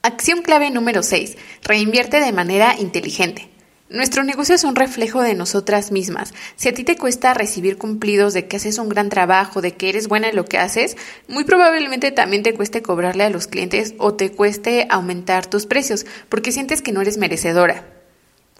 Acción 0.00 0.40
clave 0.40 0.70
número 0.70 1.02
6. 1.02 1.36
Reinvierte 1.64 2.18
de 2.18 2.32
manera 2.32 2.76
inteligente. 2.78 3.50
Nuestro 3.88 4.24
negocio 4.24 4.56
es 4.56 4.64
un 4.64 4.74
reflejo 4.74 5.22
de 5.22 5.34
nosotras 5.34 5.92
mismas. 5.92 6.34
Si 6.56 6.68
a 6.68 6.74
ti 6.74 6.82
te 6.82 6.96
cuesta 6.96 7.34
recibir 7.34 7.78
cumplidos 7.78 8.34
de 8.34 8.48
que 8.48 8.56
haces 8.56 8.78
un 8.78 8.88
gran 8.88 9.10
trabajo, 9.10 9.60
de 9.60 9.74
que 9.74 9.88
eres 9.88 10.08
buena 10.08 10.28
en 10.28 10.34
lo 10.34 10.44
que 10.44 10.58
haces, 10.58 10.96
muy 11.28 11.44
probablemente 11.44 12.10
también 12.10 12.42
te 12.42 12.52
cueste 12.52 12.82
cobrarle 12.82 13.22
a 13.22 13.30
los 13.30 13.46
clientes 13.46 13.94
o 13.98 14.14
te 14.14 14.32
cueste 14.32 14.88
aumentar 14.90 15.46
tus 15.46 15.66
precios 15.66 16.04
porque 16.28 16.50
sientes 16.50 16.82
que 16.82 16.90
no 16.90 17.00
eres 17.00 17.16
merecedora. 17.16 17.95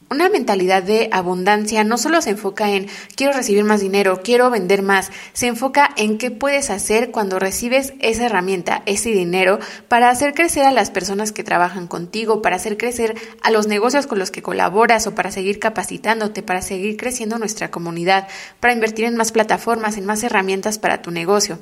Una 0.08 0.28
mentalidad 0.28 0.84
de 0.84 1.08
abundancia 1.10 1.82
no 1.82 1.98
solo 1.98 2.22
se 2.22 2.30
enfoca 2.30 2.70
en 2.70 2.86
quiero 3.16 3.32
recibir 3.32 3.64
más 3.64 3.80
dinero, 3.80 4.20
quiero 4.22 4.50
vender 4.50 4.82
más, 4.82 5.10
se 5.32 5.48
enfoca 5.48 5.90
en 5.96 6.16
qué 6.16 6.30
puedes 6.30 6.70
hacer 6.70 7.10
cuando 7.10 7.40
recibes 7.40 7.92
esa 7.98 8.26
herramienta, 8.26 8.84
ese 8.86 9.10
dinero, 9.10 9.58
para 9.88 10.08
hacer 10.08 10.32
crecer 10.32 10.64
a 10.64 10.70
las 10.70 10.92
personas 10.92 11.32
que 11.32 11.42
trabajan 11.42 11.88
contigo, 11.88 12.40
para 12.40 12.54
hacer 12.54 12.76
crecer 12.76 13.16
a 13.42 13.50
los 13.50 13.66
negocios 13.66 14.06
con 14.06 14.20
los 14.20 14.30
que 14.30 14.42
colaboras 14.42 15.08
o 15.08 15.16
para 15.16 15.32
seguir 15.32 15.58
capacitándote, 15.58 16.40
para 16.40 16.62
seguir 16.62 16.96
creciendo 16.96 17.40
nuestra 17.40 17.72
comunidad, 17.72 18.28
para 18.60 18.74
invertir 18.74 19.06
en 19.06 19.16
más 19.16 19.32
plataformas, 19.32 19.96
en 19.96 20.06
más 20.06 20.22
herramientas 20.22 20.78
para 20.78 21.02
tu 21.02 21.10
negocio. 21.10 21.58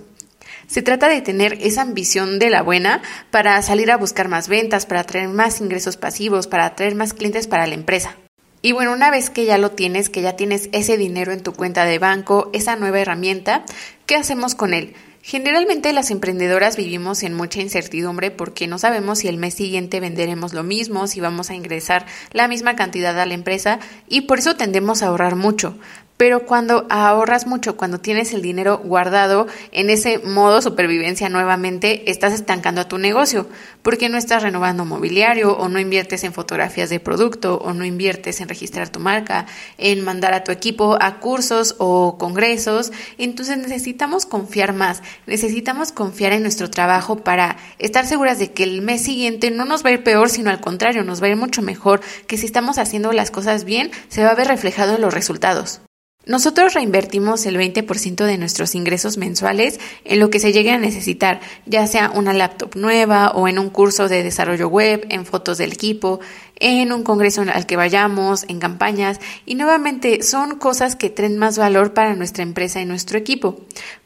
Se 0.66 0.83
trata 0.83 1.09
de 1.09 1.22
tener 1.22 1.57
esa 1.62 1.80
ambición 1.80 2.38
de 2.38 2.50
la 2.50 2.61
buena 2.61 3.00
para 3.30 3.61
salir 3.62 3.90
a 3.90 3.96
buscar 3.96 4.28
más 4.28 4.48
ventas, 4.48 4.85
para 4.85 5.04
traer 5.04 5.28
más 5.28 5.62
ingresos 5.62 5.96
pasivos, 5.96 6.46
para 6.46 6.66
atraer 6.66 6.94
más 6.94 7.14
clientes 7.14 7.46
para 7.46 7.66
la 7.66 7.74
empresa. 7.74 8.16
Y 8.64 8.72
bueno, 8.72 8.94
una 8.94 9.11
vez 9.11 9.29
que 9.29 9.44
ya 9.44 9.59
lo 9.59 9.72
tienes, 9.72 10.09
que 10.09 10.22
ya 10.22 10.37
tienes 10.37 10.70
ese 10.72 10.96
dinero 10.96 11.33
en 11.33 11.42
tu 11.42 11.53
cuenta 11.53 11.85
de 11.85 11.98
banco, 11.98 12.48
esa 12.55 12.77
nueva 12.77 12.98
herramienta, 12.98 13.66
¿qué 14.07 14.16
hacemos 14.16 14.55
con 14.55 14.72
él? 14.72 14.94
Generalmente 15.20 15.92
las 15.92 16.11
emprendedoras 16.11 16.79
vivimos 16.79 17.24
en 17.24 17.35
mucha 17.35 17.61
incertidumbre 17.61 18.31
porque 18.31 18.66
no 18.66 18.79
sabemos 18.79 19.18
si 19.18 19.29
el 19.29 19.37
mes 19.37 19.53
siguiente 19.53 20.00
venderemos 20.00 20.55
lo 20.55 20.62
mismo, 20.62 21.09
si 21.09 21.20
vamos 21.20 21.50
a 21.50 21.55
ingresar 21.55 22.07
la 22.33 22.48
misma 22.48 22.74
cantidad 22.74 23.20
a 23.20 23.27
la 23.27 23.35
empresa 23.35 23.81
y 24.09 24.22
por 24.22 24.38
eso 24.38 24.57
tendemos 24.57 25.03
a 25.03 25.09
ahorrar 25.09 25.37
mucho. 25.37 25.77
Pero 26.16 26.46
cuando 26.46 26.87
ahorras 26.90 27.44
mucho, 27.46 27.77
cuando 27.77 27.98
tienes 27.98 28.33
el 28.33 28.40
dinero 28.40 28.81
guardado 28.85 29.48
en 29.72 29.90
ese 29.90 30.18
modo 30.18 30.62
supervivencia 30.62 31.29
nuevamente, 31.29 32.09
estás 32.09 32.33
estancando 32.33 32.81
a 32.81 32.88
tu 32.88 32.98
negocio, 32.98 33.48
porque 33.83 34.09
no 34.09 34.16
estás 34.16 34.44
renovando 34.44 34.85
mobiliario 34.85 35.57
o 35.57 35.68
no 35.68 35.81
inviertes 35.81 36.22
en 36.22 36.33
fotografías 36.33 36.88
de 36.88 37.00
producto 37.00 37.57
o 37.57 37.74
no 37.74 37.85
inviertes 37.85 38.40
en 38.40 38.48
registrar 38.48 38.90
tu 38.90 39.00
marca, 39.00 39.46
en 39.77 40.05
mandar 40.05 40.35
a 40.35 40.44
tu 40.44 40.53
equipo 40.53 40.96
a 41.00 41.18
cursos 41.18 41.74
o 41.79 42.16
congresos. 42.16 42.92
Entonces 43.18 43.59
necesitamos 43.59 44.24
confiar 44.24 44.72
más, 44.72 45.03
necesitamos 45.27 45.90
confiar 45.90 46.33
en 46.33 46.42
nuestro 46.42 46.70
trabajo 46.70 47.24
para 47.24 47.57
estar 47.81 48.07
seguras 48.07 48.38
de 48.38 48.53
que 48.53 48.62
el 48.62 48.83
mes 48.83 49.03
siguiente 49.03 49.50
no 49.50 49.64
nos 49.64 49.85
va 49.85 49.90
a 49.90 49.94
ir 49.94 50.05
peor, 50.05 50.31
sino 50.31 50.50
al 50.50 50.61
contrario, 50.61 51.03
nos 51.03 51.20
va 51.20 51.27
a 51.27 51.31
ir 51.31 51.37
mucho 51.37 51.61
mejor, 51.61 52.03
que 52.29 52.37
si 52.37 52.46
estamos 52.46 52.79
haciendo 52.79 53.12
las 53.12 53.33
cosas 53.33 53.64
bien, 53.64 53.90
se 54.09 54.22
va 54.22 54.31
a 54.31 54.35
ver 54.37 54.46
reflejado 54.46 54.94
en 54.94 55.00
los 55.00 55.12
resultados. 55.12 55.81
Nosotros 56.26 56.72
reinvertimos 56.72 57.44
el 57.44 57.58
20% 57.58 58.24
de 58.24 58.38
nuestros 58.38 58.74
ingresos 58.74 59.18
mensuales 59.18 59.78
en 60.04 60.20
lo 60.20 60.30
que 60.30 60.40
se 60.40 60.52
llegue 60.52 60.70
a 60.70 60.78
necesitar, 60.78 61.40
ya 61.66 61.87
sea 61.87 62.10
una 62.10 62.32
laptop 62.32 62.76
nueva 62.76 63.32
o 63.32 63.46
en 63.46 63.58
un 63.58 63.68
curso 63.68 64.08
de 64.08 64.22
desarrollo 64.22 64.68
web, 64.68 65.06
en 65.10 65.26
fotos 65.26 65.58
del 65.58 65.72
equipo, 65.72 66.20
en 66.56 66.92
un 66.92 67.02
congreso 67.02 67.42
al 67.42 67.66
que 67.66 67.76
vayamos, 67.76 68.44
en 68.48 68.58
campañas, 68.58 69.20
y 69.44 69.54
nuevamente 69.54 70.22
son 70.22 70.56
cosas 70.56 70.96
que 70.96 71.10
traen 71.10 71.37
más 71.37 71.58
valor 71.58 71.92
para 71.92 72.14
nuestra 72.14 72.42
empresa 72.42 72.80
y 72.80 72.87
nuestro 72.87 73.18
equipo. 73.18 73.60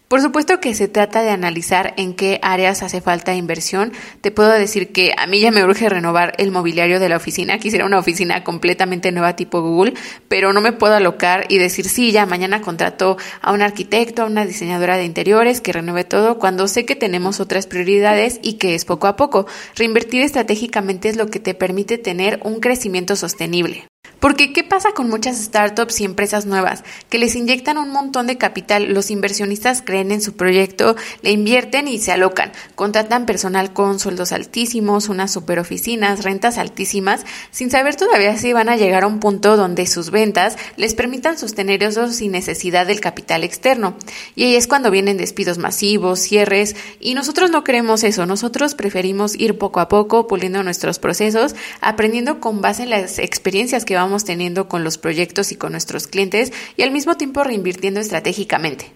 Por 0.08 0.22
supuesto 0.22 0.58
que 0.58 0.74
se 0.74 0.88
trata 0.88 1.20
de 1.20 1.28
analizar 1.28 1.92
en 1.98 2.14
qué 2.14 2.40
áreas 2.40 2.82
hace 2.82 3.02
falta 3.02 3.34
inversión. 3.34 3.92
Te 4.22 4.30
puedo 4.30 4.48
decir 4.48 4.90
que 4.90 5.12
a 5.14 5.26
mí 5.26 5.38
ya 5.38 5.50
me 5.50 5.62
urge 5.62 5.86
renovar 5.90 6.32
el 6.38 6.50
mobiliario 6.50 6.98
de 6.98 7.10
la 7.10 7.18
oficina. 7.18 7.58
Quisiera 7.58 7.84
una 7.84 7.98
oficina 7.98 8.42
completamente 8.42 9.12
nueva 9.12 9.36
tipo 9.36 9.60
Google, 9.60 9.92
pero 10.28 10.54
no 10.54 10.62
me 10.62 10.72
puedo 10.72 10.94
alocar 10.94 11.44
y 11.50 11.58
decir, 11.58 11.90
sí, 11.90 12.10
ya 12.10 12.24
mañana 12.24 12.62
contrato 12.62 13.18
a 13.42 13.52
un 13.52 13.60
arquitecto, 13.60 14.22
a 14.22 14.26
una 14.26 14.46
diseñadora 14.46 14.96
de 14.96 15.04
interiores 15.04 15.60
que 15.60 15.74
renueve 15.74 16.04
todo 16.04 16.38
cuando 16.38 16.68
sé 16.68 16.86
que 16.86 16.96
tenemos 16.96 17.38
otras 17.38 17.66
prioridades 17.66 18.40
y 18.42 18.54
que 18.54 18.74
es 18.74 18.86
poco 18.86 19.08
a 19.08 19.16
poco. 19.16 19.46
Reinvertir 19.76 20.22
estratégicamente 20.22 21.10
es 21.10 21.16
lo 21.16 21.26
que 21.26 21.38
te 21.38 21.52
permite 21.52 21.98
tener 21.98 22.40
un 22.44 22.60
crecimiento 22.60 23.14
sostenible. 23.14 23.84
Porque 24.20 24.52
¿qué 24.52 24.64
pasa 24.64 24.92
con 24.92 25.08
muchas 25.08 25.36
startups 25.36 26.00
y 26.00 26.04
empresas 26.04 26.44
nuevas? 26.44 26.82
Que 27.08 27.18
les 27.18 27.36
inyectan 27.36 27.78
un 27.78 27.90
montón 27.90 28.26
de 28.26 28.36
capital, 28.36 28.92
los 28.92 29.12
inversionistas 29.12 29.80
creen 29.80 30.10
en 30.10 30.20
su 30.20 30.34
proyecto, 30.34 30.96
le 31.22 31.30
invierten 31.30 31.86
y 31.86 31.98
se 32.00 32.10
alocan, 32.10 32.50
contratan 32.74 33.26
personal 33.26 33.72
con 33.72 34.00
sueldos 34.00 34.32
altísimos, 34.32 35.08
unas 35.08 35.32
super 35.32 35.60
oficinas, 35.60 36.24
rentas 36.24 36.58
altísimas, 36.58 37.24
sin 37.52 37.70
saber 37.70 37.94
todavía 37.94 38.36
si 38.36 38.52
van 38.52 38.68
a 38.68 38.76
llegar 38.76 39.04
a 39.04 39.06
un 39.06 39.20
punto 39.20 39.56
donde 39.56 39.86
sus 39.86 40.10
ventas 40.10 40.56
les 40.76 40.94
permitan 40.94 41.38
sostener 41.38 41.84
eso 41.84 42.10
sin 42.10 42.32
necesidad 42.32 42.88
del 42.88 43.00
capital 43.00 43.44
externo. 43.44 43.94
Y 44.34 44.44
ahí 44.44 44.56
es 44.56 44.66
cuando 44.66 44.90
vienen 44.90 45.16
despidos 45.16 45.58
masivos, 45.58 46.18
cierres, 46.18 46.74
y 46.98 47.14
nosotros 47.14 47.52
no 47.52 47.62
queremos 47.62 48.02
eso, 48.02 48.26
nosotros 48.26 48.74
preferimos 48.74 49.36
ir 49.36 49.58
poco 49.58 49.78
a 49.78 49.88
poco, 49.88 50.26
puliendo 50.26 50.64
nuestros 50.64 50.98
procesos, 50.98 51.54
aprendiendo 51.80 52.40
con 52.40 52.60
base 52.60 52.82
en 52.82 52.90
las 52.90 53.20
experiencias 53.20 53.84
que 53.84 53.94
vamos 53.94 54.07
teniendo 54.24 54.68
con 54.68 54.84
los 54.84 54.98
proyectos 54.98 55.52
y 55.52 55.56
con 55.56 55.72
nuestros 55.72 56.06
clientes 56.06 56.52
y 56.76 56.82
al 56.82 56.90
mismo 56.90 57.16
tiempo 57.16 57.44
reinvirtiendo 57.44 58.00
estratégicamente. 58.00 58.92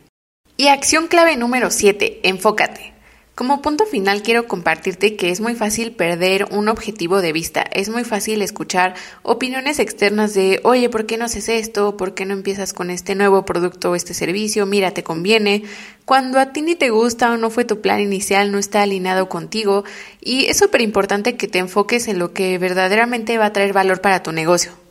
Y 0.57 0.68
acción 0.68 1.09
clave 1.09 1.37
número 1.37 1.70
7, 1.70 2.20
enfócate. 2.25 2.92
Como 3.35 3.62
punto 3.62 3.87
final 3.87 4.22
quiero 4.22 4.46
compartirte 4.46 5.16
que 5.16 5.31
es 5.31 5.40
muy 5.40 5.55
fácil 5.55 5.92
perder 5.92 6.48
un 6.51 6.68
objetivo 6.68 7.22
de 7.22 7.33
vista, 7.33 7.62
es 7.62 7.88
muy 7.88 8.05
fácil 8.05 8.42
escuchar 8.42 8.94
opiniones 9.22 9.79
externas 9.79 10.35
de, 10.35 10.61
oye, 10.64 10.90
¿por 10.90 11.07
qué 11.07 11.16
no 11.16 11.25
haces 11.25 11.48
esto? 11.48 11.96
¿Por 11.96 12.12
qué 12.12 12.27
no 12.27 12.35
empiezas 12.35 12.75
con 12.75 12.90
este 12.90 13.14
nuevo 13.14 13.46
producto 13.46 13.90
o 13.90 13.94
este 13.94 14.12
servicio? 14.12 14.66
Mira, 14.66 14.90
te 14.90 15.03
conviene. 15.03 15.64
Cuando 16.05 16.38
a 16.38 16.53
ti 16.53 16.61
ni 16.61 16.75
te 16.75 16.90
gusta 16.90 17.33
o 17.33 17.38
no 17.38 17.48
fue 17.48 17.64
tu 17.64 17.81
plan 17.81 18.01
inicial, 18.01 18.53
no 18.53 18.59
está 18.59 18.83
alineado 18.83 19.31
contigo 19.31 19.85
y 20.20 20.44
es 20.46 20.59
súper 20.59 20.83
importante 20.83 21.37
que 21.37 21.48
te 21.48 21.59
enfoques 21.59 22.09
en 22.09 22.18
lo 22.18 22.35
que 22.35 22.59
verdaderamente 22.59 23.38
va 23.38 23.46
a 23.46 23.53
traer 23.55 23.72
valor 23.72 24.03
para 24.03 24.22
tu 24.22 24.33
negocio 24.33 24.82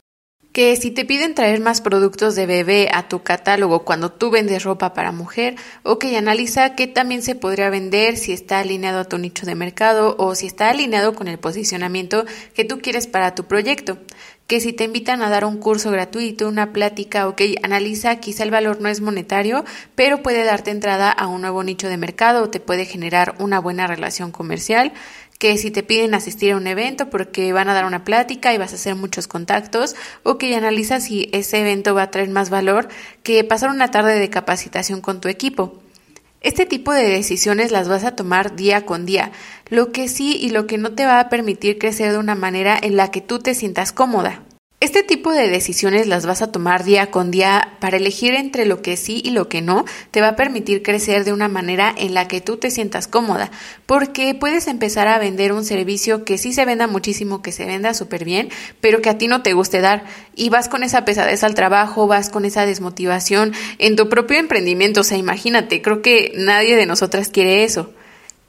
que 0.52 0.76
si 0.76 0.92
te 0.92 1.06
piden 1.06 1.34
traer 1.34 1.62
más 1.62 1.80
productos 1.80 2.36
de 2.36 2.46
bebé 2.46 2.90
a 2.94 3.08
tu 3.08 3.24
catálogo 3.24 3.86
cuando 3.86 4.12
tú 4.12 4.32
vendes 4.32 4.64
ropa 4.64 4.94
para 4.94 5.12
mujer, 5.12 5.56
o 5.84 5.98
que 5.98 6.18
analiza 6.18 6.76
qué 6.76 6.88
también 6.88 7.22
se 7.22 7.36
podría 7.36 7.70
vender 7.70 8.18
si 8.18 8.34
está 8.34 8.60
alineado 8.60 9.00
a 9.00 9.06
tu 9.06 9.18
nicho 9.18 9.46
de 9.46 9.56
mercado 9.56 10.16
o 10.18 10.36
si 10.36 10.48
está 10.48 10.70
alineado 10.70 11.14
con 11.16 11.28
el 11.28 11.40
posicionamiento 11.40 12.26
que 12.54 12.66
tú 12.66 12.80
quieres 12.80 13.08
para 13.08 13.34
tu 13.34 13.46
proyecto. 13.46 13.98
Que 14.48 14.60
si 14.60 14.74
te 14.74 14.84
invitan 14.84 15.22
a 15.22 15.30
dar 15.30 15.46
un 15.46 15.60
curso 15.60 15.92
gratuito, 15.92 16.50
una 16.50 16.74
plática, 16.74 17.30
ok, 17.30 17.42
analiza, 17.64 18.18
quizá 18.18 18.44
el 18.44 18.52
valor 18.52 18.82
no 18.82 18.90
es 18.90 19.00
monetario, 19.00 19.64
pero 19.96 20.22
puede 20.22 20.44
darte 20.44 20.72
entrada 20.72 21.10
a 21.10 21.28
un 21.28 21.40
nuevo 21.40 21.64
nicho 21.64 21.88
de 21.88 21.96
mercado 21.96 22.44
o 22.44 22.50
te 22.50 22.60
puede 22.60 22.84
generar 22.84 23.36
una 23.40 23.60
buena 23.60 23.88
relación 23.88 24.32
comercial 24.32 24.92
que 25.42 25.58
si 25.58 25.72
te 25.72 25.82
piden 25.82 26.14
asistir 26.14 26.52
a 26.52 26.56
un 26.56 26.68
evento 26.68 27.10
porque 27.10 27.52
van 27.52 27.68
a 27.68 27.74
dar 27.74 27.86
una 27.86 28.04
plática 28.04 28.54
y 28.54 28.60
vas 28.60 28.74
a 28.74 28.76
hacer 28.76 28.94
muchos 28.94 29.28
contactos, 29.28 29.96
o 30.22 30.38
que 30.38 30.56
analiza 30.56 31.00
si 31.00 31.32
ese 31.34 31.62
evento 31.62 31.96
va 31.96 32.04
a 32.04 32.12
traer 32.12 32.30
más 32.30 32.52
valor 32.52 32.90
que 33.24 33.44
pasar 33.44 33.72
una 33.72 33.90
tarde 33.90 34.20
de 34.20 34.30
capacitación 34.30 35.02
con 35.02 35.20
tu 35.20 35.30
equipo. 35.30 35.82
Este 36.42 36.68
tipo 36.68 36.94
de 36.94 37.10
decisiones 37.10 37.72
las 37.72 37.90
vas 37.90 38.04
a 38.04 38.16
tomar 38.16 38.56
día 38.56 38.86
con 38.86 39.08
día, 39.08 39.32
lo 39.68 39.92
que 39.92 40.10
sí 40.10 40.38
y 40.40 40.50
lo 40.50 40.68
que 40.68 40.78
no 40.78 40.94
te 40.94 41.08
va 41.08 41.20
a 41.20 41.30
permitir 41.30 41.80
crecer 41.80 42.12
de 42.12 42.20
una 42.20 42.36
manera 42.36 42.78
en 42.80 42.96
la 42.96 43.10
que 43.10 43.22
tú 43.22 43.40
te 43.40 43.56
sientas 43.56 43.92
cómoda. 43.92 44.44
Este 44.82 45.04
tipo 45.04 45.32
de 45.32 45.48
decisiones 45.48 46.08
las 46.08 46.26
vas 46.26 46.42
a 46.42 46.52
tomar 46.52 46.84
día 46.84 47.12
con 47.12 47.30
día 47.30 47.78
para 47.80 47.98
elegir 47.98 48.34
entre 48.34 48.66
lo 48.66 48.82
que 48.82 48.98
sí 48.98 49.22
y 49.24 49.30
lo 49.30 49.48
que 49.48 49.62
no 49.62 49.86
te 50.10 50.22
va 50.22 50.30
a 50.30 50.36
permitir 50.36 50.82
crecer 50.82 51.24
de 51.24 51.34
una 51.34 51.48
manera 51.48 51.94
en 51.96 52.16
la 52.16 52.28
que 52.28 52.42
tú 52.42 52.58
te 52.58 52.72
sientas 52.72 53.08
cómoda, 53.08 53.52
porque 53.86 54.34
puedes 54.34 54.66
empezar 54.66 55.08
a 55.08 55.20
vender 55.20 55.54
un 55.54 55.66
servicio 55.66 56.26
que 56.26 56.40
sí 56.40 56.52
se 56.52 56.66
venda 56.66 56.88
muchísimo, 56.88 57.44
que 57.44 57.52
se 57.52 57.68
venda 57.68 57.94
súper 57.94 58.26
bien, 58.26 58.50
pero 58.80 59.04
que 59.04 59.12
a 59.12 59.20
ti 59.20 59.28
no 59.28 59.44
te 59.44 59.54
guste 59.54 59.82
dar. 59.82 60.04
Y 60.36 60.50
vas 60.50 60.68
con 60.68 60.82
esa 60.82 61.06
pesadez 61.06 61.44
al 61.44 61.54
trabajo, 61.54 62.08
vas 62.08 62.32
con 62.32 62.44
esa 62.44 62.66
desmotivación 62.66 63.54
en 63.78 63.96
tu 63.96 64.10
propio 64.10 64.40
emprendimiento, 64.40 65.02
o 65.02 65.04
sea, 65.04 65.20
imagínate, 65.20 65.84
creo 65.84 66.02
que 66.02 66.34
nadie 66.36 66.76
de 66.76 66.88
nosotras 66.88 67.30
quiere 67.30 67.64
eso. 67.66 67.94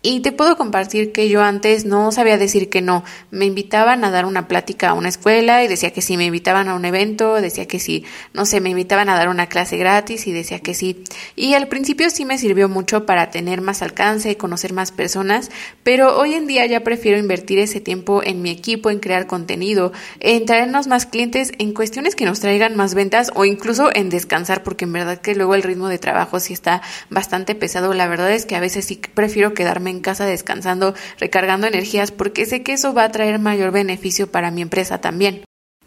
Y 0.04 0.18
te 0.18 0.32
puedo 0.32 0.56
compartir 0.56 1.12
que 1.12 1.28
yo 1.28 1.42
antes 1.42 1.84
no 1.84 2.10
sabía 2.10 2.36
decir 2.36 2.68
que 2.68 2.82
no. 2.82 3.04
Me 3.30 3.44
invitaban 3.44 4.04
a 4.04 4.10
dar 4.10 4.26
una 4.26 4.48
plática 4.48 4.88
a 4.88 4.94
una 4.94 5.08
escuela 5.08 5.62
y 5.62 5.68
decía 5.68 5.92
que 5.92 6.02
sí, 6.02 6.16
me 6.16 6.24
invitaban 6.24 6.68
a 6.68 6.74
un 6.74 6.84
evento, 6.84 7.40
decía 7.40 7.68
que 7.68 7.78
sí, 7.78 8.04
no 8.32 8.44
sé, 8.44 8.60
me 8.60 8.70
invitaban 8.70 9.08
a 9.08 9.14
dar 9.14 9.28
una 9.28 9.46
clase 9.46 9.76
gratis 9.76 10.26
y 10.26 10.32
decía 10.32 10.58
que 10.58 10.74
sí. 10.74 11.04
Y 11.36 11.54
al 11.54 11.68
principio 11.68 12.10
sí 12.10 12.24
me 12.24 12.36
sirvió 12.36 12.68
mucho 12.68 13.06
para 13.06 13.30
tener 13.30 13.60
más 13.60 13.80
alcance, 13.80 14.36
conocer 14.36 14.72
más 14.72 14.90
personas, 14.90 15.52
pero 15.84 16.18
hoy 16.18 16.34
en 16.34 16.48
día 16.48 16.66
ya 16.66 16.80
prefiero 16.80 17.16
invertir 17.16 17.60
ese 17.60 17.80
tiempo 17.80 18.22
en 18.24 18.42
mi 18.42 18.50
equipo, 18.50 18.90
en 18.90 18.98
crear 18.98 19.28
contenido, 19.28 19.92
en 20.18 20.46
traernos 20.46 20.88
más 20.88 21.06
clientes, 21.06 21.52
en 21.58 21.74
cuestiones 21.74 22.16
que 22.16 22.24
nos 22.24 22.40
traigan 22.40 22.74
más 22.74 22.94
ventas 22.94 23.30
o 23.36 23.44
incluso 23.44 23.94
en 23.94 24.08
descansar, 24.08 24.64
porque 24.64 24.84
en 24.84 24.94
verdad 24.94 25.20
que 25.20 25.36
luego 25.36 25.54
el 25.54 25.62
ritmo 25.62 25.86
de 25.86 25.98
trabajo 25.98 26.40
sí 26.40 26.52
está 26.52 26.82
bastante 27.08 27.54
pesado. 27.54 27.94
La 27.94 28.08
verdad 28.08 28.32
es 28.32 28.46
que 28.46 28.56
a 28.56 28.60
veces 28.60 28.86
sí 28.86 29.00
prefiero 29.14 29.54
quedarme 29.54 29.91
en 29.92 30.00
casa 30.00 30.26
descansando, 30.26 30.94
recargando 31.20 31.68
energías, 31.68 32.10
porque 32.10 32.46
sé 32.46 32.64
que 32.64 32.72
eso 32.72 32.92
va 32.92 33.04
a 33.04 33.12
traer 33.12 33.38
mayor 33.38 33.70
beneficio 33.70 34.26
para 34.26 34.50
mi 34.50 34.62
empresa 34.62 35.00
también. 35.00 35.44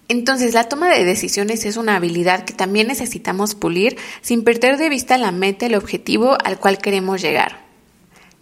Entonces, 0.08 0.54
la 0.54 0.70
toma 0.70 0.90
de 0.90 1.04
decisiones 1.04 1.66
es 1.66 1.76
una 1.76 1.96
habilidad 1.96 2.46
que 2.46 2.54
también 2.54 2.88
necesitamos 2.88 3.56
pulir 3.56 3.98
sin 4.22 4.44
perder 4.44 4.78
de 4.78 4.90
vista 4.90 5.18
la 5.18 5.32
meta, 5.32 5.66
el 5.66 5.76
objetivo 5.76 6.38
al 6.44 6.60
cual 6.60 6.78
queremos 6.78 7.22
llegar. 7.22 7.65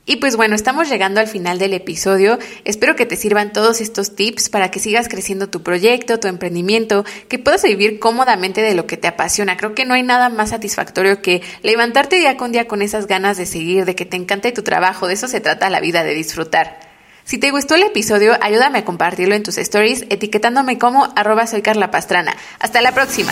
Y 0.05 0.17
pues 0.17 0.35
bueno, 0.35 0.53
estamos 0.53 0.89
llegando 0.89 1.21
al 1.21 1.27
final 1.27 1.59
del 1.59 1.73
episodio. 1.73 2.37
Espero 2.65 2.95
que 2.95 3.05
te 3.05 3.15
sirvan 3.15 3.53
todos 3.53 3.79
estos 3.79 4.15
tips 4.15 4.49
para 4.49 4.69
que 4.69 4.79
sigas 4.79 5.07
creciendo 5.07 5.47
tu 5.47 5.63
proyecto, 5.63 6.19
tu 6.19 6.27
emprendimiento, 6.27 7.05
que 7.29 7.39
puedas 7.39 7.63
vivir 7.63 7.99
cómodamente 7.99 8.61
de 8.61 8.75
lo 8.75 8.85
que 8.85 8.97
te 8.97 9.07
apasiona. 9.07 9.55
Creo 9.55 9.73
que 9.73 9.85
no 9.85 9.93
hay 9.93 10.03
nada 10.03 10.27
más 10.27 10.49
satisfactorio 10.49 11.21
que 11.21 11.41
levantarte 11.61 12.17
día 12.17 12.35
con 12.35 12.51
día 12.51 12.67
con 12.67 12.81
esas 12.81 13.07
ganas 13.07 13.37
de 13.37 13.45
seguir, 13.45 13.85
de 13.85 13.95
que 13.95 14.05
te 14.05 14.17
encante 14.17 14.51
tu 14.51 14.61
trabajo. 14.61 15.07
De 15.07 15.13
eso 15.13 15.29
se 15.29 15.39
trata 15.39 15.69
la 15.69 15.79
vida, 15.79 16.03
de 16.03 16.13
disfrutar. 16.13 16.79
Si 17.23 17.37
te 17.37 17.51
gustó 17.51 17.75
el 17.75 17.83
episodio, 17.83 18.37
ayúdame 18.41 18.79
a 18.79 18.85
compartirlo 18.85 19.35
en 19.35 19.43
tus 19.43 19.57
stories 19.57 20.05
etiquetándome 20.09 20.77
como 20.77 21.13
arroba 21.15 21.47
soy 21.47 21.61
Carla 21.61 21.89
Pastrana. 21.89 22.35
Hasta 22.59 22.81
la 22.81 22.91
próxima. 22.91 23.31